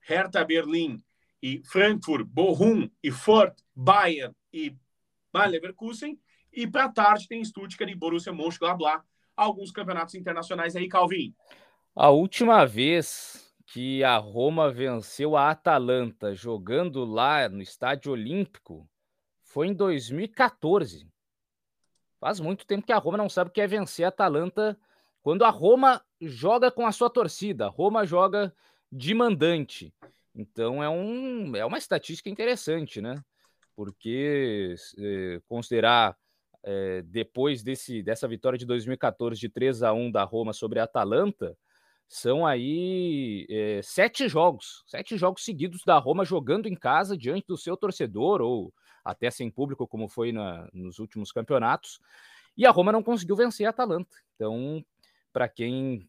[0.00, 1.02] Hertha Berlim
[1.42, 4.76] e Frankfurt, Bochum e Furt, Bayern e
[5.32, 6.20] Bayer Leverkusen.
[6.52, 9.02] E para tarde tem Stuttgart e Borussia Mönchengladbach,
[9.34, 11.34] alguns campeonatos internacionais aí, Calvin.
[11.96, 18.86] A última vez que a Roma venceu a Atalanta jogando lá no Estádio Olímpico
[19.42, 21.11] foi em 2014.
[22.22, 24.78] Faz muito tempo que a Roma não sabe o que é vencer a Atalanta
[25.22, 27.66] quando a Roma joga com a sua torcida.
[27.66, 28.54] A Roma joga
[28.92, 29.92] de mandante.
[30.32, 33.20] Então é, um, é uma estatística interessante, né?
[33.74, 36.16] Porque eh, considerar
[36.62, 40.84] eh, depois desse, dessa vitória de 2014 de 3 a 1 da Roma sobre a
[40.84, 41.58] Atalanta,
[42.06, 47.56] são aí eh, sete jogos, sete jogos seguidos da Roma jogando em casa diante do
[47.56, 48.72] seu torcedor, ou
[49.04, 52.00] até sem público, como foi na, nos últimos campeonatos,
[52.56, 54.16] e a Roma não conseguiu vencer a Atalanta.
[54.34, 54.84] Então,
[55.32, 56.08] para quem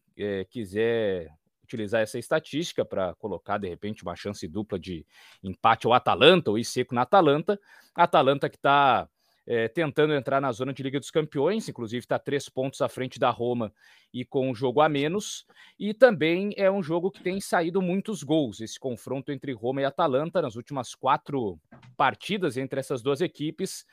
[0.50, 1.32] quiser
[1.64, 5.04] utilizar essa estatística para colocar, de repente, uma chance dupla de
[5.42, 7.58] empate ao Atalanta, ou ir seco na Atalanta.
[7.94, 9.08] A Atalanta que está
[9.46, 13.18] é, tentando entrar na zona de Liga dos Campeões, inclusive está três pontos à frente
[13.18, 13.72] da Roma
[14.12, 15.46] e com um jogo a menos.
[15.78, 18.60] E também é um jogo que tem saído muitos gols.
[18.60, 21.58] Esse confronto entre Roma e Atalanta, nas últimas quatro
[21.96, 23.84] partidas entre essas duas equipes,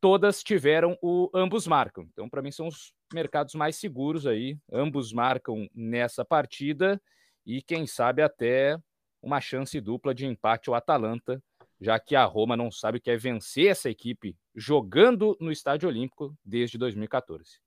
[0.00, 2.06] todas tiveram o ambos marcam.
[2.12, 4.56] Então, para mim, são os mercados mais seguros aí.
[4.72, 7.00] Ambos marcam nessa partida
[7.44, 8.78] e, quem sabe, até
[9.22, 11.42] uma chance dupla de empate ao Atalanta,
[11.80, 15.88] já que a Roma não sabe o que é vencer essa equipe jogando no Estádio
[15.88, 17.60] Olímpico desde 2014.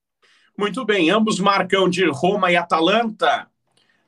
[0.57, 3.49] Muito bem, ambos marcam de Roma e Atalanta.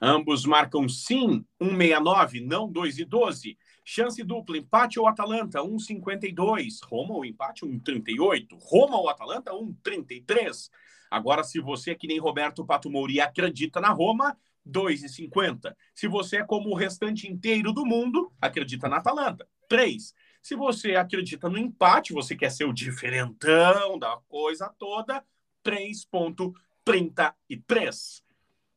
[0.01, 3.57] Ambos marcam sim, 1,69, não 2 e 12.
[3.83, 6.79] Chance dupla, empate ou Atalanta, 1,52.
[6.85, 8.47] Roma ou empate, 1,38.
[8.61, 10.69] Roma ou Atalanta, 1,33.
[11.11, 15.75] Agora, se você é que nem Roberto Pato Mouri acredita na Roma, 2,50.
[15.93, 20.13] Se você é como o restante inteiro do mundo, acredita na Atalanta, 3.
[20.41, 25.23] Se você acredita no empate, você quer ser o diferentão da coisa toda,
[25.63, 28.21] 3,33.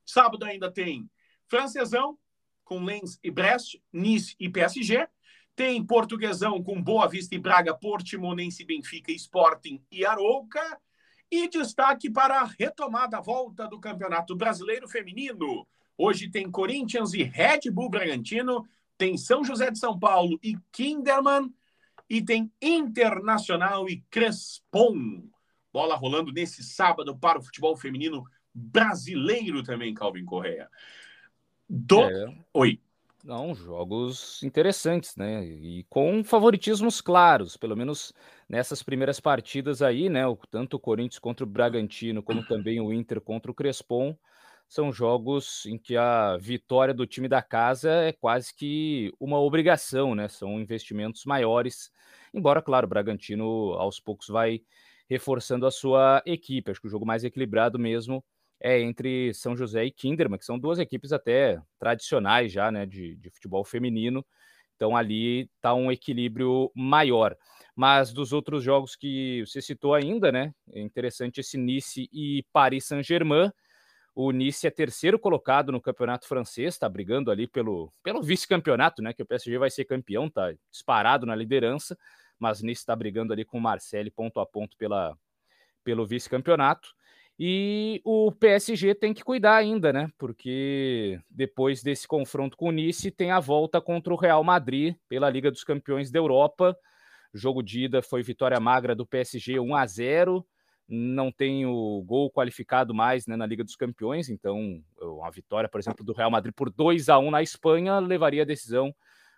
[0.05, 1.11] Sábado ainda tem
[1.48, 2.16] Francesão,
[2.64, 5.09] com Lens e Brest, Nice e PSG.
[5.55, 10.61] Tem Portuguesão com Boa Vista e Braga, Portimonense, Benfica, Sporting e Arouca.
[11.31, 15.66] E destaque para a retomada volta do Campeonato Brasileiro Feminino.
[15.96, 18.66] Hoje tem Corinthians e Red Bull Bragantino,
[19.02, 21.52] tem São José de São Paulo e Kinderman,
[22.08, 25.24] e tem Internacional e Crespon.
[25.72, 28.22] Bola rolando nesse sábado para o futebol feminino
[28.54, 30.68] brasileiro também, Calvin Correa.
[31.68, 32.00] Do...
[32.00, 32.32] É.
[32.54, 32.80] Oi.
[33.24, 35.44] Não, jogos interessantes, né?
[35.44, 38.12] E com favoritismos claros, pelo menos
[38.48, 40.22] nessas primeiras partidas aí, né?
[40.48, 44.16] Tanto o Corinthians contra o Bragantino, como também o Inter contra o Crespon,
[44.72, 50.14] são jogos em que a vitória do time da casa é quase que uma obrigação,
[50.14, 50.28] né?
[50.28, 51.92] São investimentos maiores,
[52.32, 54.62] embora, claro, o Bragantino aos poucos vai
[55.11, 56.70] reforçando a sua equipe.
[56.70, 58.24] Acho que o jogo mais equilibrado mesmo
[58.58, 63.14] é entre São José e Kinderman, que são duas equipes até tradicionais já, né, de,
[63.16, 64.24] de futebol feminino.
[64.74, 67.37] Então ali está um equilíbrio maior.
[67.76, 72.87] Mas dos outros jogos que você citou ainda, né, é interessante esse Nice e Paris
[72.87, 73.52] Saint-Germain.
[74.14, 79.12] O Nice é terceiro colocado no campeonato francês, está brigando ali pelo, pelo vice-campeonato, né?
[79.12, 81.96] Que o PSG vai ser campeão, tá disparado na liderança,
[82.38, 85.16] mas Nice está brigando ali com o Marseille ponto a ponto pela,
[85.83, 86.88] pelo vice-campeonato.
[87.38, 90.11] E o PSG tem que cuidar ainda, né?
[90.18, 95.31] Porque depois desse confronto com o Nice, tem a volta contra o Real Madrid pela
[95.31, 96.77] Liga dos Campeões da Europa.
[97.35, 100.46] O jogo de ida foi vitória magra do PSG 1 a 0.
[100.94, 105.81] Não tem o gol qualificado mais né, na Liga dos Campeões, então uma vitória, por
[105.81, 108.94] exemplo, do Real Madrid por 2 a 1 na Espanha levaria a decisão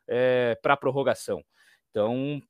[0.08, 1.44] é, para a prorrogação.
[1.90, 2.42] Então,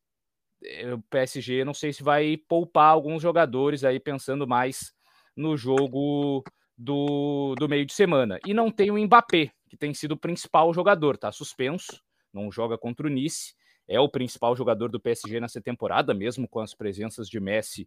[0.64, 4.94] é, o PSG não sei se vai poupar alguns jogadores aí pensando mais
[5.36, 6.42] no jogo
[6.74, 8.38] do, do meio de semana.
[8.46, 12.00] E não tem o Mbappé, que tem sido o principal jogador, tá suspenso,
[12.32, 13.54] não joga contra o Nice,
[13.86, 17.86] é o principal jogador do PSG nessa temporada, mesmo com as presenças de Messi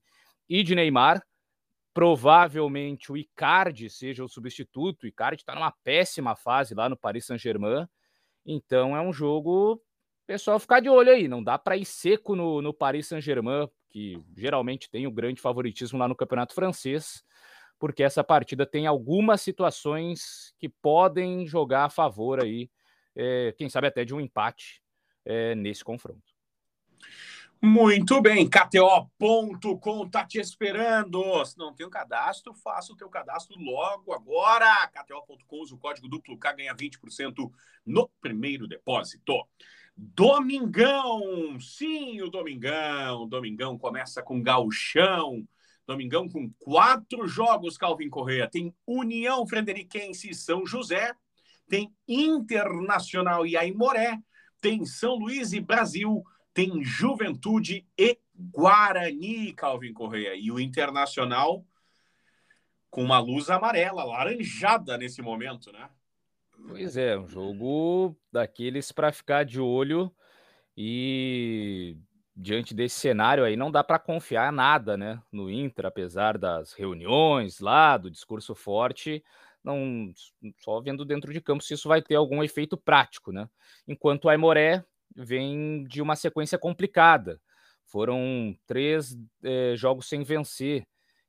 [0.49, 1.21] e de Neymar.
[1.93, 5.03] Provavelmente o Icardi seja o substituto.
[5.03, 7.87] O Icardi está numa péssima fase lá no Paris Saint-Germain.
[8.45, 9.81] Então é um jogo,
[10.25, 11.27] pessoal, ficar de olho aí.
[11.27, 15.97] Não dá para ir seco no, no Paris Saint-Germain, que geralmente tem o grande favoritismo
[15.97, 17.23] lá no Campeonato Francês,
[17.79, 22.69] porque essa partida tem algumas situações que podem jogar a favor aí,
[23.15, 24.83] é, quem sabe até de um empate
[25.25, 26.31] é, nesse confronto.
[27.61, 31.43] Muito bem, KTO.com tá te esperando.
[31.43, 34.87] Se não tem o um cadastro, faça o teu cadastro logo agora.
[34.87, 37.51] KTO.com usa o código duplo K, ganha 20%
[37.83, 39.33] no primeiro depósito.
[39.95, 43.27] Domingão, sim, o Domingão.
[43.27, 45.43] Domingão começa com gauchão.
[45.87, 48.47] Domingão com quatro jogos, Calvin Correia.
[48.47, 51.11] Tem União Frederiquense e São José.
[51.67, 54.19] Tem Internacional e Aimoré.
[54.61, 56.23] Tem São Luís e Brasil
[56.57, 60.33] tem Juventude e Guarani, Calvin Correia.
[60.33, 61.63] E o Internacional
[62.89, 65.87] com uma luz amarela, laranjada nesse momento, né?
[66.67, 70.11] Pois é, um jogo daqueles para ficar de olho
[70.75, 71.95] e
[72.35, 77.59] diante desse cenário aí não dá para confiar nada, né, no Inter, apesar das reuniões
[77.59, 79.23] lá, do discurso forte,
[79.63, 80.11] não
[80.57, 83.47] só vendo dentro de campo se isso vai ter algum efeito prático, né?
[83.87, 84.83] Enquanto o Aimoré
[85.17, 87.41] vem de uma sequência complicada.
[87.85, 90.85] Foram três é, jogos sem vencer.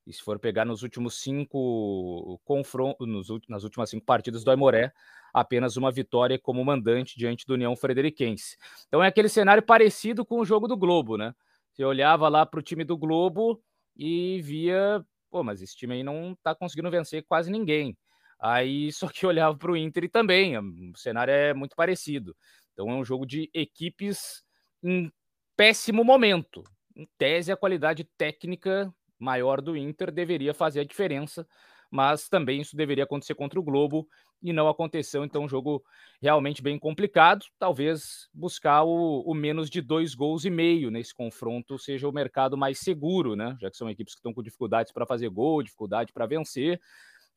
[0.06, 3.06] E se for pegar nos últimos cinco confrontos,
[3.48, 4.92] nas últimas cinco partidas do Aimoré,
[5.32, 8.56] apenas uma vitória como mandante diante do União Frederiquense.
[8.86, 11.34] Então é aquele cenário parecido com o jogo do Globo, né?
[11.72, 13.62] Você olhava lá para o time do Globo
[13.96, 17.96] e via, pô, mas esse time aí não está conseguindo vencer quase ninguém.
[18.40, 22.34] Aí só que olhava para o Inter e também, o cenário é muito parecido.
[22.78, 24.44] Então é um jogo de equipes
[24.84, 25.10] em
[25.56, 26.62] péssimo momento.
[26.94, 31.44] Em tese, a qualidade técnica maior do Inter deveria fazer a diferença,
[31.90, 34.06] mas também isso deveria acontecer contra o Globo
[34.40, 35.24] e não aconteceu.
[35.24, 35.82] Então, um jogo
[36.22, 37.44] realmente bem complicado.
[37.58, 42.56] Talvez buscar o, o, menos de dois gols e meio nesse confronto seja o mercado
[42.56, 43.56] mais seguro, né?
[43.60, 46.80] Já que são equipes que estão com dificuldades para fazer gol, dificuldade para vencer.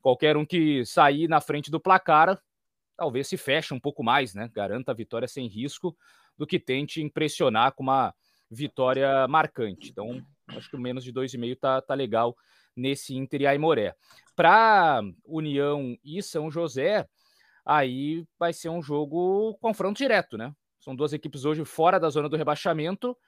[0.00, 2.40] Qualquer um que sair na frente do placar
[3.02, 4.48] talvez se feche um pouco mais, né?
[4.54, 5.96] Garanta a vitória sem risco
[6.38, 8.14] do que tente impressionar com uma
[8.48, 9.90] vitória marcante.
[9.90, 12.36] Então, acho que o menos de 2,5 tá, tá legal
[12.76, 13.96] nesse Inter e Aimoré.
[14.36, 17.04] Para União e São José,
[17.64, 20.54] aí vai ser um jogo confronto direto, né?
[20.78, 23.18] São duas equipes hoje fora da zona do rebaixamento,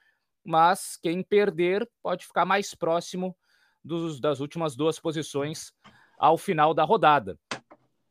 [0.41, 3.35] mas quem perder pode ficar mais próximo
[3.83, 5.73] dos, das últimas duas posições
[6.17, 7.37] ao final da rodada.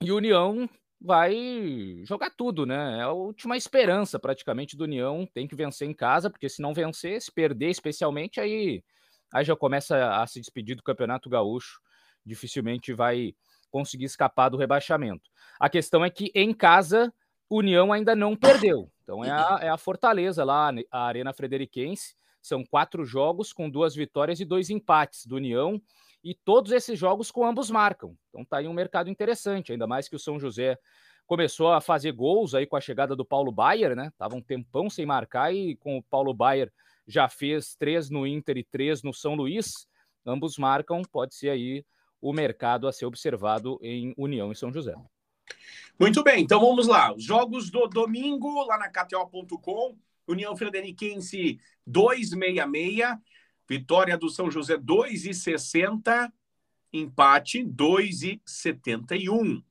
[0.02, 0.68] E União
[1.04, 2.98] vai jogar tudo, né?
[2.98, 5.28] É a última esperança praticamente do União.
[5.34, 8.82] Tem que vencer em casa, porque se não vencer, se perder especialmente, aí,
[9.30, 11.78] aí já começa a se despedir do Campeonato Gaúcho.
[12.24, 13.34] Dificilmente vai
[13.70, 15.30] conseguir escapar do rebaixamento.
[15.60, 17.12] A questão é que em casa,
[17.50, 18.90] União ainda não perdeu.
[19.02, 22.16] Então é a, é a Fortaleza lá, a Arena Frederiquense.
[22.40, 25.78] São quatro jogos com duas vitórias e dois empates do União
[26.24, 28.16] e todos esses jogos com ambos marcam.
[28.30, 30.78] Então tá aí um mercado interessante, ainda mais que o São José
[31.26, 34.10] começou a fazer gols aí com a chegada do Paulo Baier, né?
[34.16, 36.72] Tava um tempão sem marcar e com o Paulo Baier
[37.06, 39.86] já fez três no Inter e três no São Luís.
[40.24, 41.84] Ambos marcam, pode ser aí
[42.20, 44.94] o mercado a ser observado em União e São José.
[46.00, 47.14] Muito bem, então vamos lá.
[47.14, 49.96] Os jogos do domingo lá na KTO.com.
[50.26, 53.18] União Frederiquense 266
[53.68, 56.32] Vitória do São José 2,60.
[56.92, 59.62] Empate 2,71.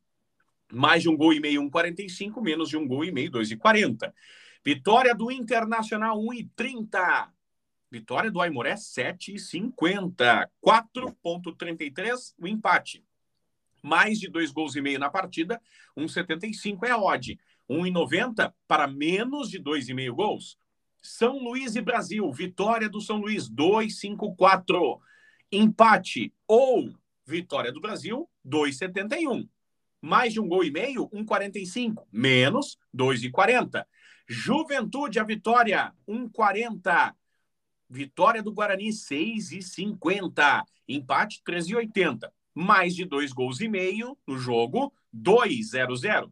[0.71, 2.41] Mais de um gol e meio, 1,45.
[2.41, 4.13] Menos de um gol e meio, 2,40.
[4.63, 7.29] Vitória do Internacional 1,30.
[7.91, 10.49] Vitória do Aimoré 7,50.
[10.65, 13.06] 4,33 o empate.
[13.84, 15.62] Mais de dois gols e meio na partida,
[15.95, 17.38] 1,75 é a odd.
[17.69, 20.58] 1,90 para menos de dois e meio gols.
[21.03, 24.99] São Luís e Brasil, vitória do São Luís, 2,54.
[25.51, 26.89] Empate ou
[27.25, 29.47] vitória do Brasil, 2,71.
[30.01, 32.07] Mais de um gol e meio, 1,45.
[32.11, 33.85] Menos, 2,40.
[34.27, 37.13] Juventude, a vitória, 1,40.
[37.89, 40.63] Vitória do Guarani, 6,50.
[40.87, 42.31] Empate, 13,80.
[42.55, 46.31] Mais de dois gols e meio no jogo, 2,00.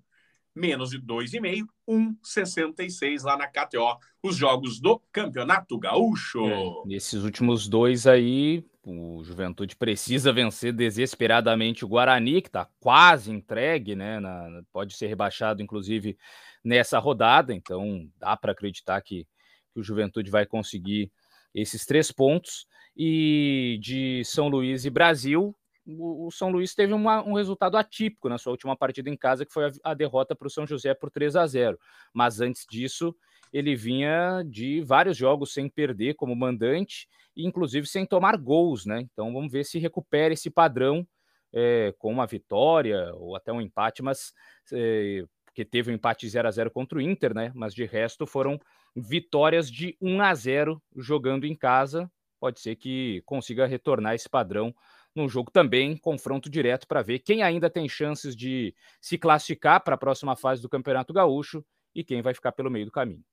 [0.56, 6.46] Menos de 2,5, 1,66 lá na KTO, os jogos do Campeonato Gaúcho.
[6.48, 13.32] É, nesses últimos dois aí, o Juventude precisa vencer desesperadamente o Guarani, que está quase
[13.32, 14.20] entregue, né?
[14.20, 16.18] Na, pode ser rebaixado, inclusive,
[16.64, 19.28] nessa rodada, então dá para acreditar que,
[19.74, 21.12] que o Juventude vai conseguir
[21.54, 22.66] esses três pontos.
[22.96, 25.56] E de São Luís e Brasil,
[25.86, 29.54] o, São Luís teve uma, um resultado atípico na sua última partida em casa, que
[29.54, 31.80] foi a, a derrota para o São José por 3 a 0.
[32.14, 33.16] Mas antes disso,
[33.52, 39.02] ele vinha de vários jogos sem perder como mandante, e inclusive sem tomar gols, né?
[39.12, 41.08] Então vamos ver se recupera esse padrão
[41.54, 44.34] é, com uma vitória ou até um empate, mas
[44.72, 47.52] é, porque teve um empate 0 a 0 contra o Inter, né?
[47.54, 48.60] Mas de resto foram
[48.96, 52.10] vitórias de 1 a 0 jogando em casa.
[52.40, 54.74] Pode ser que consiga retornar esse padrão
[55.16, 59.96] num jogo também, confronto direto para ver quem ainda tem chances de se classificar para
[59.96, 63.24] a próxima fase do Campeonato Gaúcho e quem vai ficar pelo meio do caminho.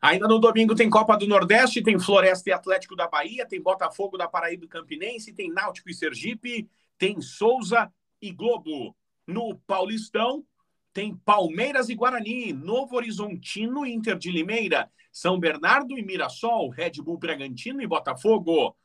[0.00, 4.18] Ainda no domingo tem Copa do Nordeste, tem Floresta e Atlético da Bahia, tem Botafogo
[4.18, 8.96] da Paraíba e Campinense, tem Náutico e Sergipe, tem Souza e Globo.
[9.24, 10.44] No Paulistão,
[10.92, 16.92] tem Palmeiras e Guarani, Novo Horizontino e Inter de Limeira, São Bernardo e Mirassol, Red
[17.02, 18.76] Bull Bragantino e Botafogo.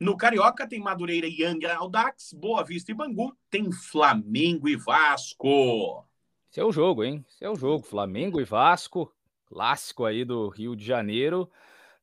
[0.00, 6.06] No Carioca tem Madureira e Angra Aldax, Boa Vista e Bangu, tem Flamengo e Vasco.
[6.48, 7.26] Esse é jogo, hein?
[7.28, 7.84] Esse é jogo.
[7.84, 9.12] Flamengo e Vasco,
[9.46, 11.50] clássico aí do Rio de Janeiro.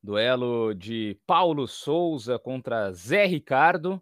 [0.02, 4.00] Duelo de Paulo Souza contra Zé Ricardo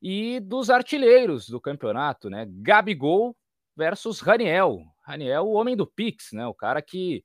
[0.00, 2.46] e dos artilheiros do campeonato, né?
[2.48, 3.36] Gabigol
[3.76, 4.84] versus Raniel.
[5.00, 6.46] Raniel, o homem do Pix, né?
[6.46, 7.24] O cara que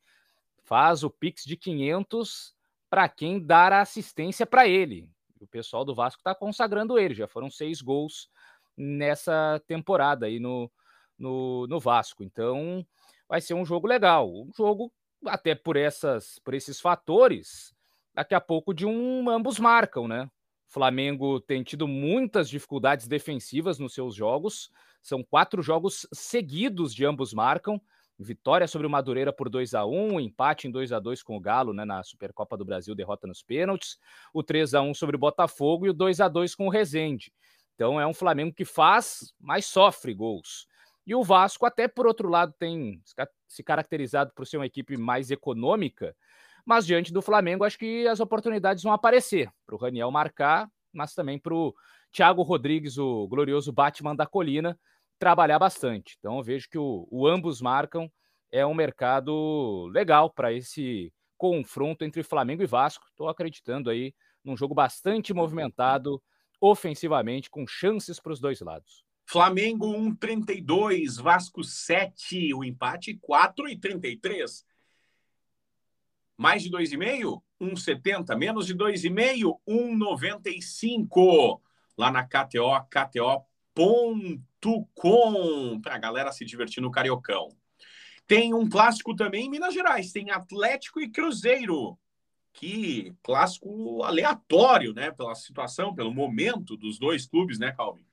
[0.63, 2.55] faz o Pix de 500
[2.89, 5.07] para quem dar a assistência para ele
[5.41, 7.13] o pessoal do Vasco está consagrando ele.
[7.13, 8.29] Já foram seis gols
[8.75, 10.71] nessa temporada aí no,
[11.17, 12.23] no, no Vasco.
[12.23, 12.85] Então
[13.27, 14.29] vai ser um jogo legal.
[14.29, 14.91] Um jogo,
[15.25, 17.73] até por, essas, por esses fatores,
[18.13, 20.29] daqui a pouco de um ambos marcam, né?
[20.69, 24.69] O Flamengo tem tido muitas dificuldades defensivas nos seus jogos.
[25.01, 27.81] São quatro jogos seguidos de ambos marcam.
[28.19, 31.39] Vitória sobre o Madureira por 2 a 1 empate em 2 a 2 com o
[31.39, 33.97] Galo né, na Supercopa do Brasil, derrota nos pênaltis,
[34.33, 37.31] o 3 a 1 sobre o Botafogo e o 2 a 2 com o Rezende.
[37.75, 40.67] Então é um Flamengo que faz, mas sofre gols.
[41.05, 43.01] E o Vasco, até por outro lado, tem
[43.47, 46.15] se caracterizado por ser uma equipe mais econômica,
[46.65, 51.13] mas diante do Flamengo, acho que as oportunidades vão aparecer para o Raniel marcar, mas
[51.13, 51.73] também para o
[52.11, 54.77] Thiago Rodrigues, o glorioso Batman da Colina,
[55.19, 56.15] trabalhar bastante.
[56.19, 58.11] Então vejo que o, o ambos marcam
[58.51, 63.05] é um mercado legal para esse confronto entre Flamengo e Vasco.
[63.09, 66.21] Estou acreditando aí num jogo bastante movimentado
[66.59, 69.05] ofensivamente, com chances para os dois lados.
[69.25, 74.63] Flamengo 1,32, Vasco 7, o empate 4,33.
[76.37, 77.41] Mais de 2,5?
[77.59, 78.35] 1,70.
[78.37, 79.59] Menos de 2,5?
[79.67, 81.61] 1,95.
[81.97, 84.41] Lá na KTO, KTO.com
[85.81, 87.49] para a galera se divertir no Cariocão.
[88.25, 91.97] Tem um clássico também em Minas Gerais, tem Atlético e Cruzeiro.
[92.51, 95.11] Que clássico aleatório, né?
[95.11, 98.03] Pela situação, pelo momento dos dois clubes, né, Calvin?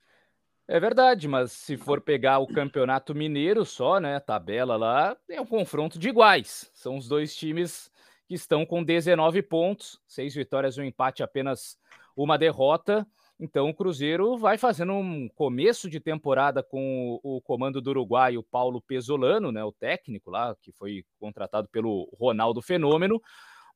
[0.67, 5.45] É verdade, mas se for pegar o Campeonato Mineiro só, né, tabela lá, é um
[5.47, 6.71] confronto de iguais.
[6.73, 7.91] São os dois times
[8.27, 11.79] que estão com 19 pontos, seis vitórias um empate, apenas
[12.17, 13.07] uma derrota.
[13.45, 18.43] Então o Cruzeiro vai fazendo um começo de temporada com o, comando do Uruguai, o
[18.43, 23.21] Paulo Pesolano, né, o técnico lá, que foi contratado pelo Ronaldo Fenômeno.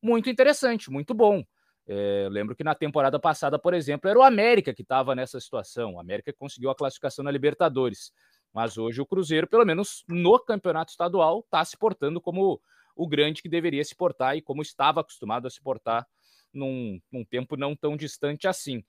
[0.02, 1.44] Muito interessante, muito bom.
[1.87, 5.96] É, lembro que na temporada passada, por exemplo, era o América que estava nessa situação.
[5.96, 8.11] O América conseguiu a classificação na Libertadores.
[8.54, 12.59] Mas hoje o Cruzeiro, pelo menos no campeonato estadual, está se portando como
[12.96, 16.07] o grande que deveria se portar e como estava acostumado a se portar
[16.54, 18.83] num, num tempo não tão distante assim.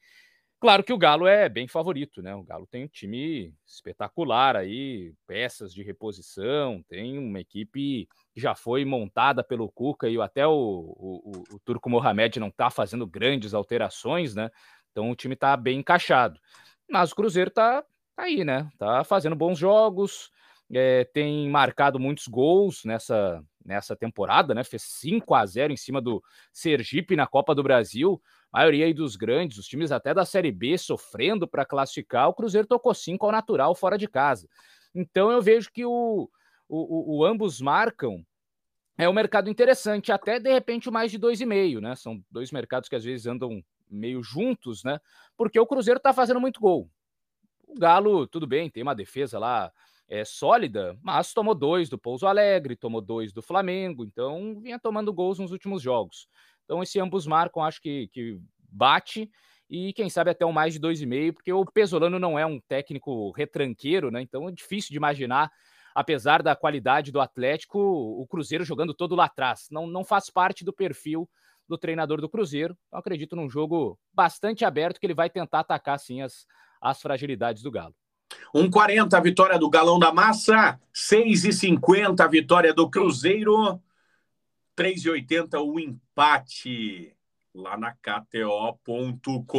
[0.59, 2.35] Claro que o Galo é bem favorito, né?
[2.35, 8.53] O Galo tem um time espetacular aí, peças de reposição, tem uma equipe que já
[8.53, 13.53] foi montada pelo Cuca e até o, o, o Turco Mohamed não está fazendo grandes
[13.53, 14.49] alterações, né?
[14.91, 16.37] Então o time está bem encaixado.
[16.89, 18.69] Mas o Cruzeiro está tá aí, né?
[18.77, 20.29] Tá fazendo bons jogos,
[20.69, 24.65] é, tem marcado muitos gols nessa, nessa temporada, né?
[24.65, 28.21] Fez 5 a 0 em cima do Sergipe na Copa do Brasil
[28.51, 32.67] maioria aí dos grandes, os times até da Série B sofrendo para classificar, o Cruzeiro
[32.67, 34.47] tocou cinco ao natural fora de casa.
[34.93, 36.29] Então eu vejo que o,
[36.67, 38.25] o, o ambos marcam
[38.97, 41.95] é um mercado interessante, até de repente o mais de dois e meio, né?
[41.95, 44.99] São dois mercados que às vezes andam meio juntos, né?
[45.37, 46.89] Porque o Cruzeiro está fazendo muito gol.
[47.67, 49.71] O Galo, tudo bem, tem uma defesa lá
[50.07, 55.13] é, sólida, mas tomou dois do Pouso Alegre, tomou dois do Flamengo, então vinha tomando
[55.13, 56.27] gols nos últimos jogos.
[56.69, 58.39] Então, esse ambos marcam, acho que, que
[58.71, 59.27] bate
[59.67, 62.45] e quem sabe até um mais de dois e meio, porque o Pesolano não é
[62.45, 64.21] um técnico retranqueiro, né?
[64.21, 65.51] Então é difícil de imaginar,
[65.95, 69.67] apesar da qualidade do Atlético, o Cruzeiro jogando todo lá atrás.
[69.71, 71.27] Não, não faz parte do perfil
[71.67, 72.77] do treinador do Cruzeiro.
[72.87, 76.45] Então, acredito num jogo bastante aberto que ele vai tentar atacar sim as,
[76.79, 77.95] as fragilidades do Galo.
[78.55, 83.79] 1,40 a vitória do Galão da Massa, 6,50 a vitória do Cruzeiro,
[84.79, 87.13] 3,80 o empate
[87.53, 89.51] lá na KTO.com.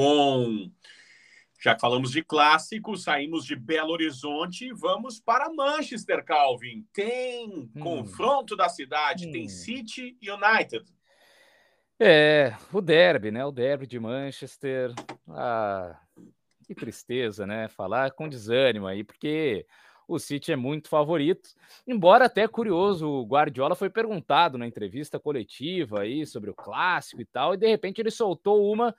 [1.62, 6.86] Já falamos de clássico, saímos de Belo Horizonte e vamos para Manchester, Calvin.
[6.90, 7.80] Tem hum.
[7.82, 9.32] confronto da cidade, hum.
[9.32, 10.86] tem City United.
[11.98, 13.44] É, o derby, né?
[13.44, 14.94] O derby de Manchester.
[15.28, 16.00] Ah,
[16.64, 17.68] que tristeza, né?
[17.68, 19.66] Falar com desânimo aí, porque
[20.11, 21.50] o City é muito favorito.
[21.86, 27.24] Embora até curioso, o Guardiola foi perguntado na entrevista coletiva aí sobre o clássico e
[27.24, 28.94] tal, e de repente ele soltou uma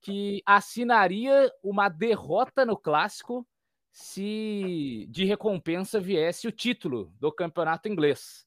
[0.00, 3.46] que assinaria uma derrota no clássico
[3.90, 8.46] se de recompensa viesse o título do campeonato inglês.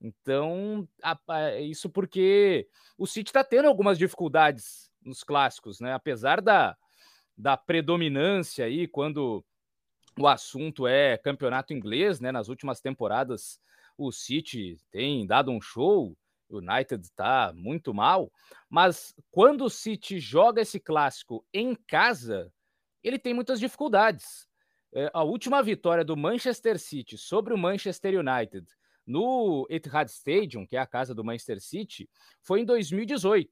[0.00, 0.88] Então,
[1.60, 5.92] isso porque o City está tendo algumas dificuldades nos clássicos, né?
[5.92, 6.74] Apesar da,
[7.36, 9.44] da predominância aí quando
[10.18, 12.30] o assunto é campeonato inglês, né?
[12.32, 13.60] Nas últimas temporadas
[13.96, 16.16] o City tem dado um show,
[16.48, 18.32] o United está muito mal,
[18.68, 22.52] mas quando o City joga esse clássico em casa,
[23.02, 24.48] ele tem muitas dificuldades.
[24.92, 28.66] É, a última vitória do Manchester City sobre o Manchester United
[29.06, 32.08] no Etihad Stadium, que é a casa do Manchester City,
[32.42, 33.48] foi em 2018.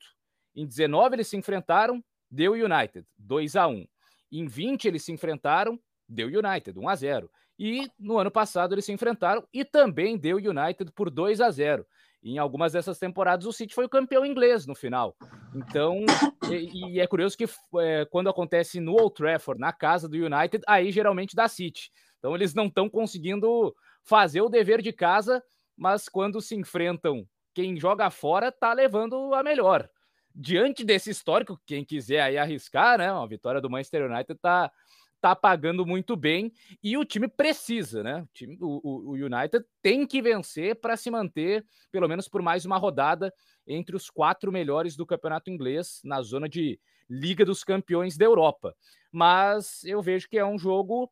[0.55, 3.87] Em 19 eles se enfrentaram, deu United, 2 a 1.
[4.33, 7.31] Em 20 eles se enfrentaram, deu United, 1 a 0.
[7.59, 11.85] E no ano passado eles se enfrentaram e também deu United por 2 a 0.
[12.23, 15.17] Em algumas dessas temporadas o City foi o campeão inglês no final.
[15.55, 16.05] Então,
[16.51, 17.47] e, e é curioso que
[17.79, 21.91] é, quando acontece no Old Trafford, na casa do United, aí geralmente dá City.
[22.19, 25.43] Então eles não estão conseguindo fazer o dever de casa,
[25.77, 29.89] mas quando se enfrentam quem joga fora tá levando a melhor
[30.41, 33.11] diante desse histórico, quem quiser aí arriscar, né?
[33.11, 34.71] A vitória do Manchester United tá,
[35.21, 36.53] tá pagando muito bem
[36.83, 38.23] e o time precisa, né?
[38.23, 42.65] O, time, o, o United tem que vencer para se manter, pelo menos por mais
[42.65, 43.33] uma rodada,
[43.67, 48.75] entre os quatro melhores do campeonato inglês na zona de Liga dos Campeões da Europa.
[49.11, 51.11] Mas eu vejo que é um jogo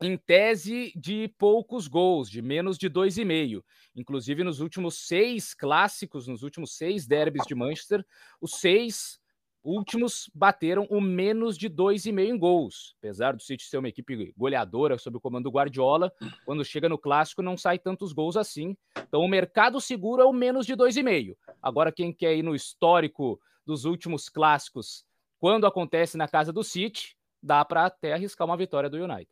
[0.00, 3.64] em tese de poucos gols, de menos de dois e meio.
[3.94, 8.04] Inclusive, nos últimos seis clássicos, nos últimos seis derbys de Manchester,
[8.40, 9.18] os seis
[9.66, 12.94] últimos bateram o menos de dois e meio em gols.
[12.98, 16.12] Apesar do City ser uma equipe goleadora sob o comando do Guardiola,
[16.44, 18.76] quando chega no clássico não sai tantos gols assim.
[18.96, 21.36] Então, o mercado seguro é o menos de dois e meio.
[21.60, 25.04] Agora, quem quer ir no histórico dos últimos clássicos,
[25.38, 29.28] quando acontece na casa do City, dá para até arriscar uma vitória do United.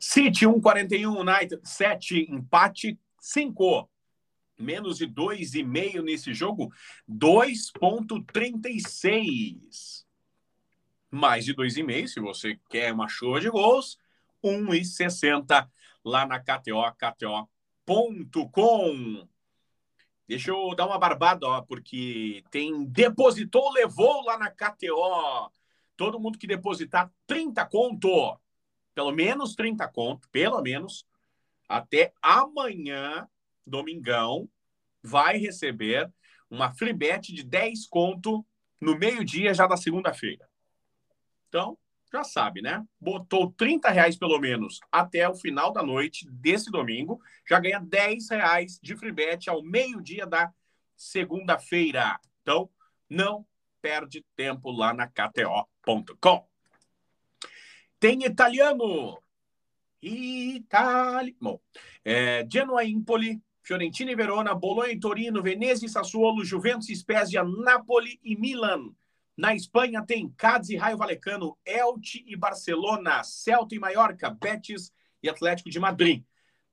[0.00, 3.88] City 1,41, United 7, empate 5.
[4.62, 6.72] Menos de 2,5 nesse jogo,
[7.08, 10.06] 2,36.
[11.10, 13.98] Mais de 2,5 se você quer uma chuva de gols,
[14.42, 15.68] 1,60
[16.04, 19.28] lá na KTO, KTO.com.
[20.26, 25.52] Deixa eu dar uma barbada, ó, porque tem depositou, levou lá na KTO.
[25.96, 28.40] Todo mundo que depositar 30 conto
[28.94, 31.06] pelo menos 30 conto, pelo menos,
[31.68, 33.28] até amanhã,
[33.66, 34.48] domingão,
[35.02, 36.10] vai receber
[36.50, 38.44] uma free bet de 10 conto
[38.80, 40.48] no meio-dia já da segunda-feira.
[41.48, 41.78] Então,
[42.12, 42.84] já sabe, né?
[43.00, 48.30] Botou 30 reais pelo menos até o final da noite desse domingo, já ganha 10
[48.30, 50.52] reais de free bet ao meio-dia da
[50.94, 52.18] segunda-feira.
[52.42, 52.68] Então,
[53.08, 53.46] não
[53.80, 56.46] perde tempo lá na KTO.com.
[57.98, 59.22] Tem italiano.
[60.02, 61.36] Itali...
[61.40, 61.60] Bom,
[62.04, 67.44] é, Genoa Empoli, Fiorentina e Verona, Bologna e Torino, Venezia e Sassuolo, Juventus e Spezia,
[67.44, 68.90] Napoli e Milan.
[69.36, 74.92] Na Espanha tem Cádiz e Raio Valecano, Elche e Barcelona, Celta e Mallorca, Betis
[75.22, 76.24] e Atlético de Madrid.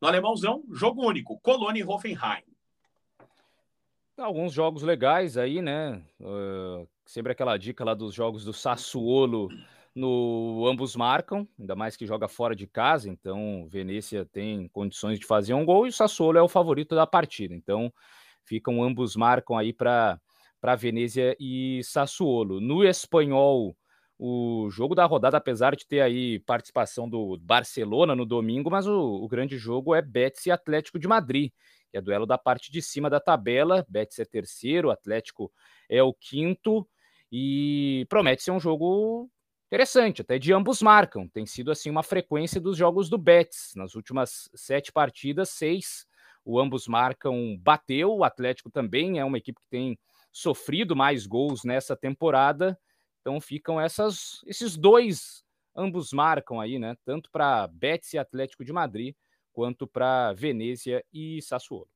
[0.01, 2.43] No alemãozão, jogo único, Colônia e Hoffenheim.
[4.17, 6.01] Alguns jogos legais aí, né?
[6.19, 9.49] Uh, sempre aquela dica lá dos jogos do Sassuolo
[9.95, 15.25] no ambos marcam, ainda mais que joga fora de casa, então Venezia tem condições de
[15.25, 17.53] fazer um gol e o Sassuolo é o favorito da partida.
[17.53, 17.91] Então
[18.45, 20.19] ficam ambos marcam aí para
[20.61, 22.59] para Venezia e Sassuolo.
[22.59, 23.75] No espanhol,
[24.17, 29.23] o jogo da rodada, apesar de ter aí participação do Barcelona no domingo, mas o,
[29.23, 31.51] o grande jogo é Betis e Atlético de Madrid,
[31.89, 33.85] que é duelo da parte de cima da tabela.
[33.87, 35.49] Betis é terceiro, Atlético
[35.89, 36.85] é o quinto
[37.31, 39.29] e promete ser um jogo
[39.69, 41.27] interessante, até de ambos marcam.
[41.27, 43.73] Tem sido assim uma frequência dos jogos do Betis.
[43.75, 46.07] Nas últimas sete partidas, seis
[46.43, 48.11] o ambos marcam bateu.
[48.17, 49.97] O Atlético também é uma equipe que tem
[50.31, 52.77] sofrido mais gols nessa temporada.
[53.21, 55.43] Então ficam essas, esses dois
[55.75, 56.95] ambos marcam aí, né?
[57.05, 59.13] Tanto para Betis e Atlético de Madrid,
[59.53, 61.87] quanto para Venezia e Sassuolo.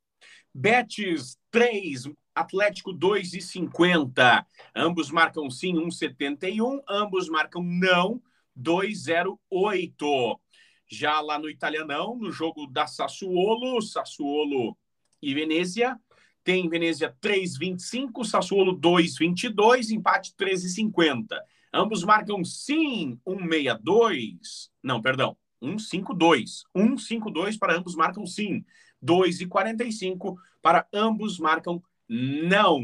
[0.54, 4.46] Betis 3, Atlético 2,50.
[4.76, 8.22] Ambos marcam sim 1,71, ambos marcam não
[8.58, 10.40] 2,08.
[10.88, 14.78] Já lá no Italianão, no jogo da Sassuolo, Sassuolo
[15.22, 16.00] e Venezia,
[16.44, 21.40] tem Venezia 3,25, Sassuolo 2,22, empate 13,50.
[21.74, 24.70] Ambos marcam sim 1,62.
[24.84, 26.64] Não, perdão, 1,52.
[26.76, 28.64] 1,52 para ambos marcam sim.
[29.04, 32.82] 2,45 para ambos marcam não.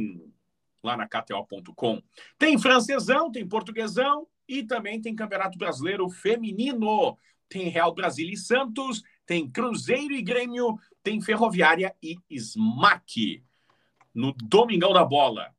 [0.84, 2.01] Lá na KTO.com.
[2.38, 7.17] Tem francesão, tem portuguesão e também tem Campeonato Brasileiro Feminino.
[7.47, 13.43] Tem Real Brasília e Santos, tem Cruzeiro e Grêmio, tem Ferroviária e Smack
[14.13, 15.53] no Domingão da Bola.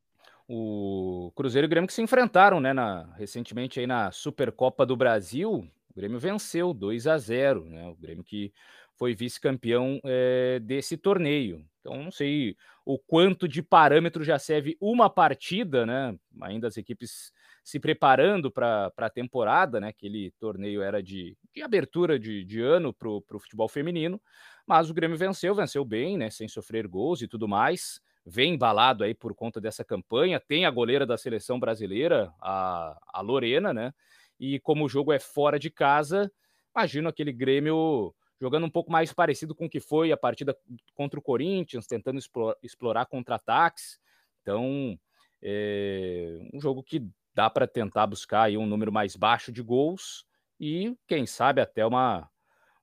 [0.49, 4.97] O Cruzeiro e o Grêmio que se enfrentaram, né, na, recentemente aí na Supercopa do
[4.97, 5.69] Brasil.
[5.91, 7.89] O Grêmio venceu 2 a 0, né?
[7.89, 8.53] O Grêmio que
[9.01, 11.65] foi vice-campeão é, desse torneio.
[11.81, 16.15] Então, não sei o quanto de parâmetro já serve uma partida, né?
[16.43, 17.33] Ainda as equipes
[17.65, 19.89] se preparando para a temporada, né?
[19.89, 24.21] Aquele torneio era de, de abertura de, de ano para o futebol feminino,
[24.67, 26.29] mas o Grêmio venceu, venceu bem, né?
[26.29, 30.39] Sem sofrer gols e tudo mais vem embalado aí por conta dessa campanha.
[30.39, 33.95] Tem a goleira da seleção brasileira, a, a Lorena, né?
[34.39, 36.31] E como o jogo é fora de casa,
[36.77, 40.57] imagino aquele Grêmio jogando um pouco mais parecido com o que foi a partida
[40.95, 44.01] contra o Corinthians, tentando explorar, explorar contra-ataques.
[44.41, 44.99] Então,
[45.43, 50.25] é um jogo que dá para tentar buscar aí um número mais baixo de gols
[50.59, 52.29] e, quem sabe, até uma,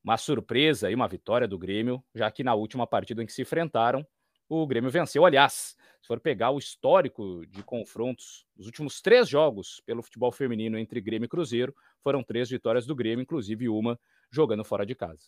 [0.04, 3.42] uma surpresa, aí, uma vitória do Grêmio, já que na última partida em que se
[3.42, 4.06] enfrentaram,
[4.50, 5.26] o Grêmio venceu.
[5.26, 10.78] Aliás, se for pegar o histórico de confrontos, os últimos três jogos pelo futebol feminino
[10.78, 14.00] entre Grêmio e Cruzeiro foram três vitórias do Grêmio, inclusive uma
[14.32, 15.28] jogando fora de casa.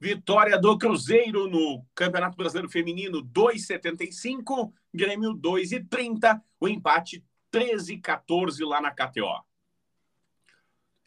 [0.00, 8.90] Vitória do Cruzeiro no Campeonato Brasileiro Feminino 2,75, Grêmio 2,30, o empate 13,14 lá na
[8.90, 9.44] KTO.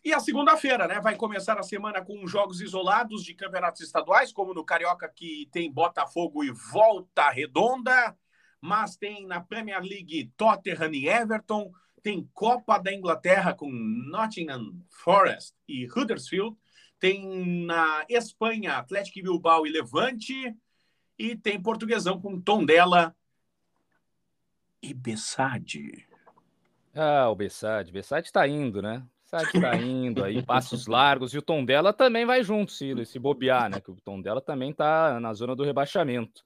[0.04, 1.00] E a segunda-feira, né?
[1.00, 5.72] Vai começar a semana com jogos isolados de campeonatos estaduais, como no Carioca, que tem
[5.72, 8.18] Botafogo e Volta Redonda,
[8.60, 15.56] mas tem na Premier League Tottenham e Everton, tem Copa da Inglaterra com Nottingham Forest
[15.68, 16.58] e Huddersfield,
[17.02, 20.56] tem na Espanha Atlético Bilbao e Levante,
[21.18, 23.16] e tem Portuguesão com Tondela
[24.82, 26.08] e Bessade.
[26.94, 27.92] Ah, o Bessade.
[27.92, 29.04] Bessade está indo, né?
[29.26, 33.18] Sabe tá indo aí, passos largos, e o tom dela também vai junto, se, se
[33.18, 33.82] bobear, né?
[33.82, 36.44] Que o tom dela também tá na zona do rebaixamento.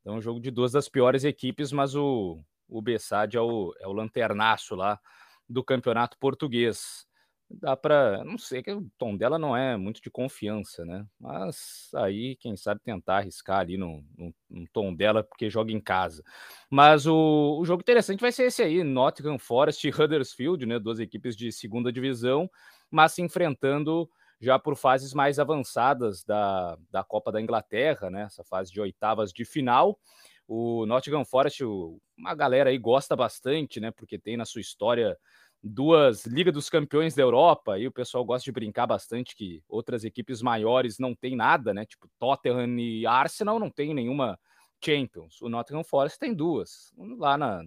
[0.00, 3.86] Então, um jogo de duas das piores equipes, mas o, o Bessade é o, é
[3.86, 5.00] o lanternaço lá
[5.48, 7.03] do campeonato português
[7.50, 11.06] dá para, não sei, que o tom dela não é muito de confiança, né?
[11.18, 15.80] Mas aí, quem sabe tentar arriscar ali no, no, no tom dela, porque joga em
[15.80, 16.22] casa.
[16.70, 20.78] Mas o, o, jogo interessante vai ser esse aí, Nottingham Forest e Huddersfield, né?
[20.78, 22.50] Duas equipes de segunda divisão,
[22.90, 24.08] mas se enfrentando
[24.40, 28.22] já por fases mais avançadas da, da Copa da Inglaterra, né?
[28.22, 29.98] Essa fase de oitavas de final.
[30.46, 33.90] O Nottingham Forest, uma galera aí gosta bastante, né?
[33.90, 35.16] Porque tem na sua história
[35.64, 40.04] duas Liga dos Campeões da Europa, e o pessoal gosta de brincar bastante que outras
[40.04, 41.86] equipes maiores não tem nada, né?
[41.86, 44.38] Tipo Tottenham e Arsenal não tem nenhuma
[44.84, 45.40] Champions.
[45.40, 46.92] O Nottingham Forest tem duas.
[47.18, 47.64] Lá na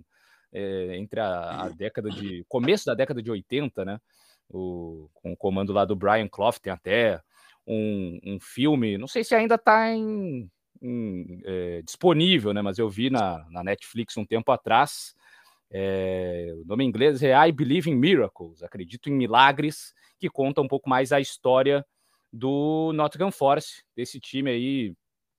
[0.53, 3.99] é, entre a, a, década de começo da década de 80, né?
[4.49, 7.19] O, com o comando lá do Brian Clough tem até
[7.65, 10.49] um, um filme, não sei se ainda está em,
[10.81, 12.61] em é, disponível, né?
[12.61, 15.15] Mas eu vi na, na Netflix um tempo atrás
[15.69, 20.61] é, o nome em inglês é I Believe in Miracles, acredito em milagres, que conta
[20.61, 21.85] um pouco mais a história
[22.31, 24.95] do Nottingham Forest, desse time aí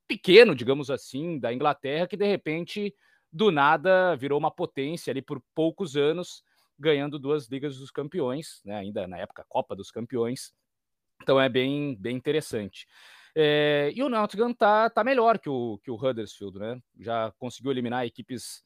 [0.07, 2.95] pequeno, digamos assim, da Inglaterra, que de repente,
[3.33, 6.43] do nada, virou uma potência ali por poucos anos,
[6.79, 10.53] ganhando duas Ligas dos Campeões, né, ainda na época Copa dos Campeões.
[11.23, 12.87] Então é bem, bem interessante.
[13.35, 16.81] É, e o Nottingham tá, tá melhor que o, que o Huddersfield, né?
[16.99, 18.65] Já conseguiu eliminar equipes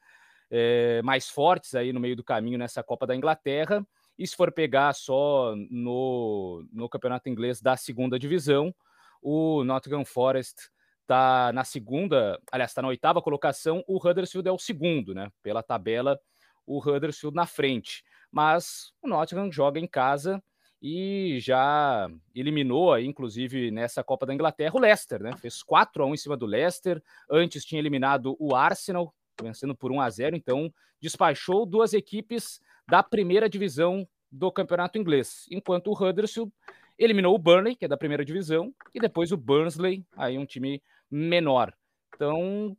[0.54, 3.84] é, mais fortes aí no meio do caminho nessa Copa da Inglaterra
[4.18, 8.74] E se for pegar só no, no campeonato inglês da segunda divisão,
[9.22, 14.58] o Nottingham Forest está na segunda, aliás, está na oitava colocação, o Huddersfield é o
[14.58, 15.30] segundo, né?
[15.42, 16.20] Pela tabela,
[16.66, 18.04] o Huddersfield na frente.
[18.30, 20.42] Mas o Nottingham joga em casa
[20.82, 25.34] e já eliminou inclusive nessa Copa da Inglaterra, o Leicester, né?
[25.38, 27.02] Fez 4 a 1 em cima do Leicester.
[27.30, 33.02] Antes tinha eliminado o Arsenal, vencendo por 1 a 0, então despachou duas equipes da
[33.02, 36.52] primeira divisão do campeonato inglês, enquanto o Huddersfield
[36.98, 40.82] eliminou o Burnley, que é da primeira divisão, e depois o Burnsley, aí um time
[41.10, 41.74] menor.
[42.14, 42.76] Então,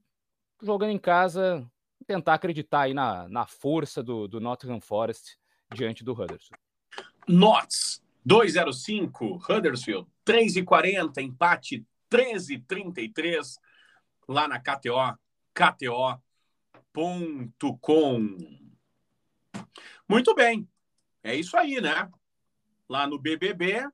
[0.62, 1.70] jogando em casa,
[2.08, 5.38] tentar acreditar aí na, na força do, do Nottingham Forest
[5.74, 6.62] diante do Huddersfield.
[7.28, 13.56] Notts 205, Huddersfield 3,40, empate 13,33
[14.28, 15.18] lá na KTO,
[16.94, 18.38] KTO.com.
[20.08, 20.68] Muito bem,
[21.24, 22.10] é isso aí, né?
[22.88, 23.88] Lá no BBB,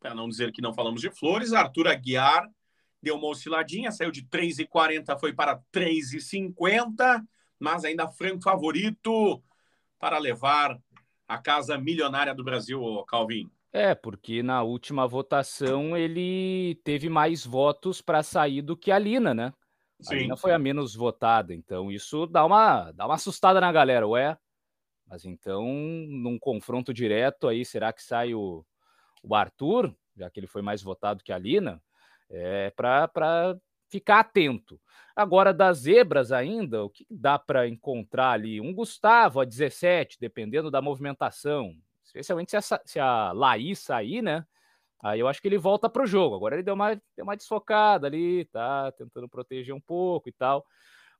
[0.00, 2.50] para não dizer que não falamos de flores, Arthur Aguiar
[3.00, 7.24] deu uma osciladinha, saiu de 3,40, foi para 3,50,
[7.58, 9.42] mas ainda franco favorito
[9.98, 10.78] para levar
[11.26, 13.50] a casa milionária do Brasil, Calvin.
[13.72, 19.32] É, porque na última votação ele teve mais votos para sair do que a Lina,
[19.32, 19.52] né?
[20.02, 20.14] Sim.
[20.14, 24.06] A Lina foi a menos votada, então isso dá uma, dá uma assustada na galera,
[24.06, 24.36] ué.
[25.06, 28.64] Mas então, num confronto direto aí, será que sai o,
[29.22, 31.82] o Arthur, já que ele foi mais votado que a Lina?
[32.30, 33.56] É para
[33.88, 34.80] ficar atento.
[35.14, 38.58] Agora, das zebras ainda, o que dá para encontrar ali?
[38.58, 41.76] Um Gustavo a 17, dependendo da movimentação.
[42.02, 44.46] Especialmente se a, se a Laís sair, né?
[45.02, 46.36] Aí eu acho que ele volta para o jogo.
[46.36, 50.64] Agora ele deu uma, deu uma desfocada ali, tá tentando proteger um pouco e tal.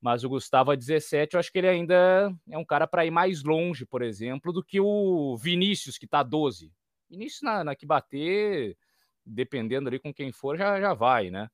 [0.00, 3.10] Mas o Gustavo a 17, eu acho que ele ainda é um cara para ir
[3.10, 6.72] mais longe, por exemplo, do que o Vinícius, que tá 12.
[7.10, 8.76] Vinícius na, na que bater,
[9.24, 11.48] dependendo ali com quem for, já, já vai, né?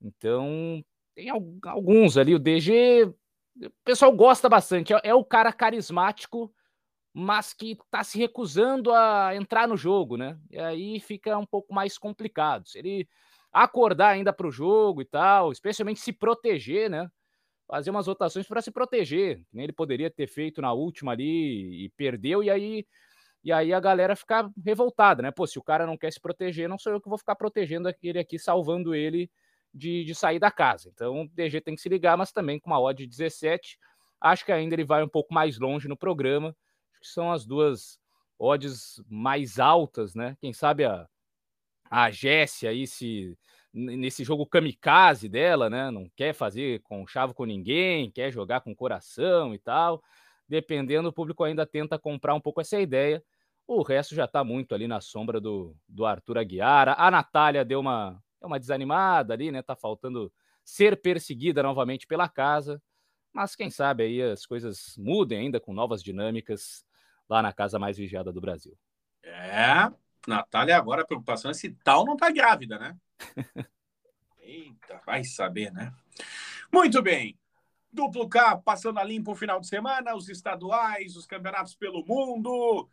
[0.00, 2.34] Então, tem alguns ali.
[2.34, 4.92] O DG, o pessoal gosta bastante.
[4.92, 6.52] É, é o cara carismático,
[7.14, 10.38] mas que está se recusando a entrar no jogo, né?
[10.50, 12.66] E aí fica um pouco mais complicado.
[12.68, 13.08] Se ele
[13.52, 17.10] acordar ainda para o jogo e tal, especialmente se proteger, né?
[17.68, 19.42] Fazer umas votações para se proteger.
[19.54, 22.86] Ele poderia ter feito na última ali e perdeu, e aí.
[23.44, 25.32] E aí a galera fica revoltada, né?
[25.32, 27.92] Pô, se o cara não quer se proteger, não sou eu que vou ficar protegendo
[28.00, 29.28] ele aqui, salvando ele
[29.74, 30.90] de, de sair da casa.
[30.94, 33.78] Então o DG tem que se ligar, mas também com uma odd de 17.
[34.20, 36.54] Acho que ainda ele vai um pouco mais longe no programa.
[37.02, 37.98] Que são as duas
[38.38, 40.36] odds mais altas, né?
[40.40, 41.06] Quem sabe a,
[41.90, 43.36] a Jessia aí se
[43.72, 45.90] nesse jogo kamikaze dela, né?
[45.90, 50.02] Não quer fazer com chave com ninguém, quer jogar com coração e tal.
[50.48, 53.22] Dependendo, o público ainda tenta comprar um pouco essa ideia.
[53.66, 56.94] O resto já está muito ali na sombra do, do Arthur Aguiar.
[57.00, 59.62] A Natália deu uma, uma desanimada ali, né?
[59.62, 60.30] Tá faltando
[60.64, 62.82] ser perseguida novamente pela casa.
[63.32, 66.84] Mas quem sabe aí as coisas mudem ainda com novas dinâmicas
[67.32, 68.76] lá na casa mais vigiada do Brasil.
[69.22, 69.90] É,
[70.26, 72.96] Natália, agora a preocupação é se tal não tá grávida, né?
[74.40, 75.92] Eita, vai saber, né?
[76.72, 77.38] Muito bem.
[77.92, 82.88] Duplo K passando a limpo o final de semana, os estaduais, os campeonatos pelo mundo.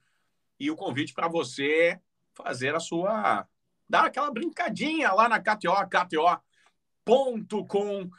[0.60, 2.00] E o convite para você
[2.34, 3.48] fazer a sua
[3.88, 5.74] dar aquela brincadinha lá na KTO,
[7.08, 8.10] KTO.com.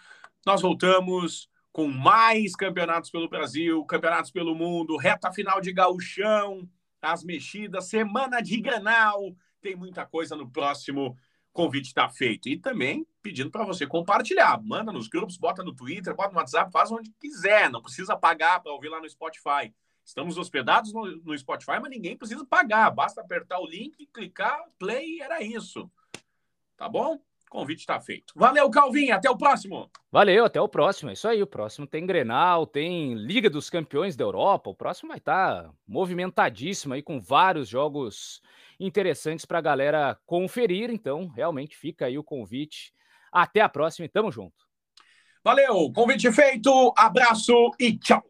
[0.45, 6.69] Nós voltamos com mais campeonatos pelo Brasil, campeonatos pelo mundo, reta final de gauchão,
[7.01, 9.35] as mexidas, semana de Granal.
[9.61, 11.17] Tem muita coisa no próximo
[11.53, 12.49] convite está feito.
[12.49, 14.61] E também pedindo para você compartilhar.
[14.63, 17.71] Manda nos grupos, bota no Twitter, bota no WhatsApp, faz onde quiser.
[17.71, 19.75] Não precisa pagar para ouvir lá no Spotify.
[20.05, 22.91] Estamos hospedados no, no, Spotify, mas ninguém precisa pagar.
[22.91, 25.91] Basta apertar o link, clicar, play era isso.
[26.77, 27.21] Tá bom?
[27.51, 28.33] O convite está feito.
[28.37, 29.11] Valeu, Calvin.
[29.11, 29.91] Até o próximo.
[30.13, 31.11] Valeu, até o próximo.
[31.11, 31.43] É isso aí.
[31.43, 34.71] O próximo tem Grenal, tem Liga dos Campeões da Europa.
[34.71, 38.41] O próximo vai estar tá movimentadíssimo aí, com vários jogos
[38.79, 40.91] interessantes para a galera conferir.
[40.91, 42.95] Então, realmente fica aí o convite.
[43.33, 44.65] Até a próxima e tamo junto.
[45.43, 48.30] Valeu, convite feito, abraço e tchau.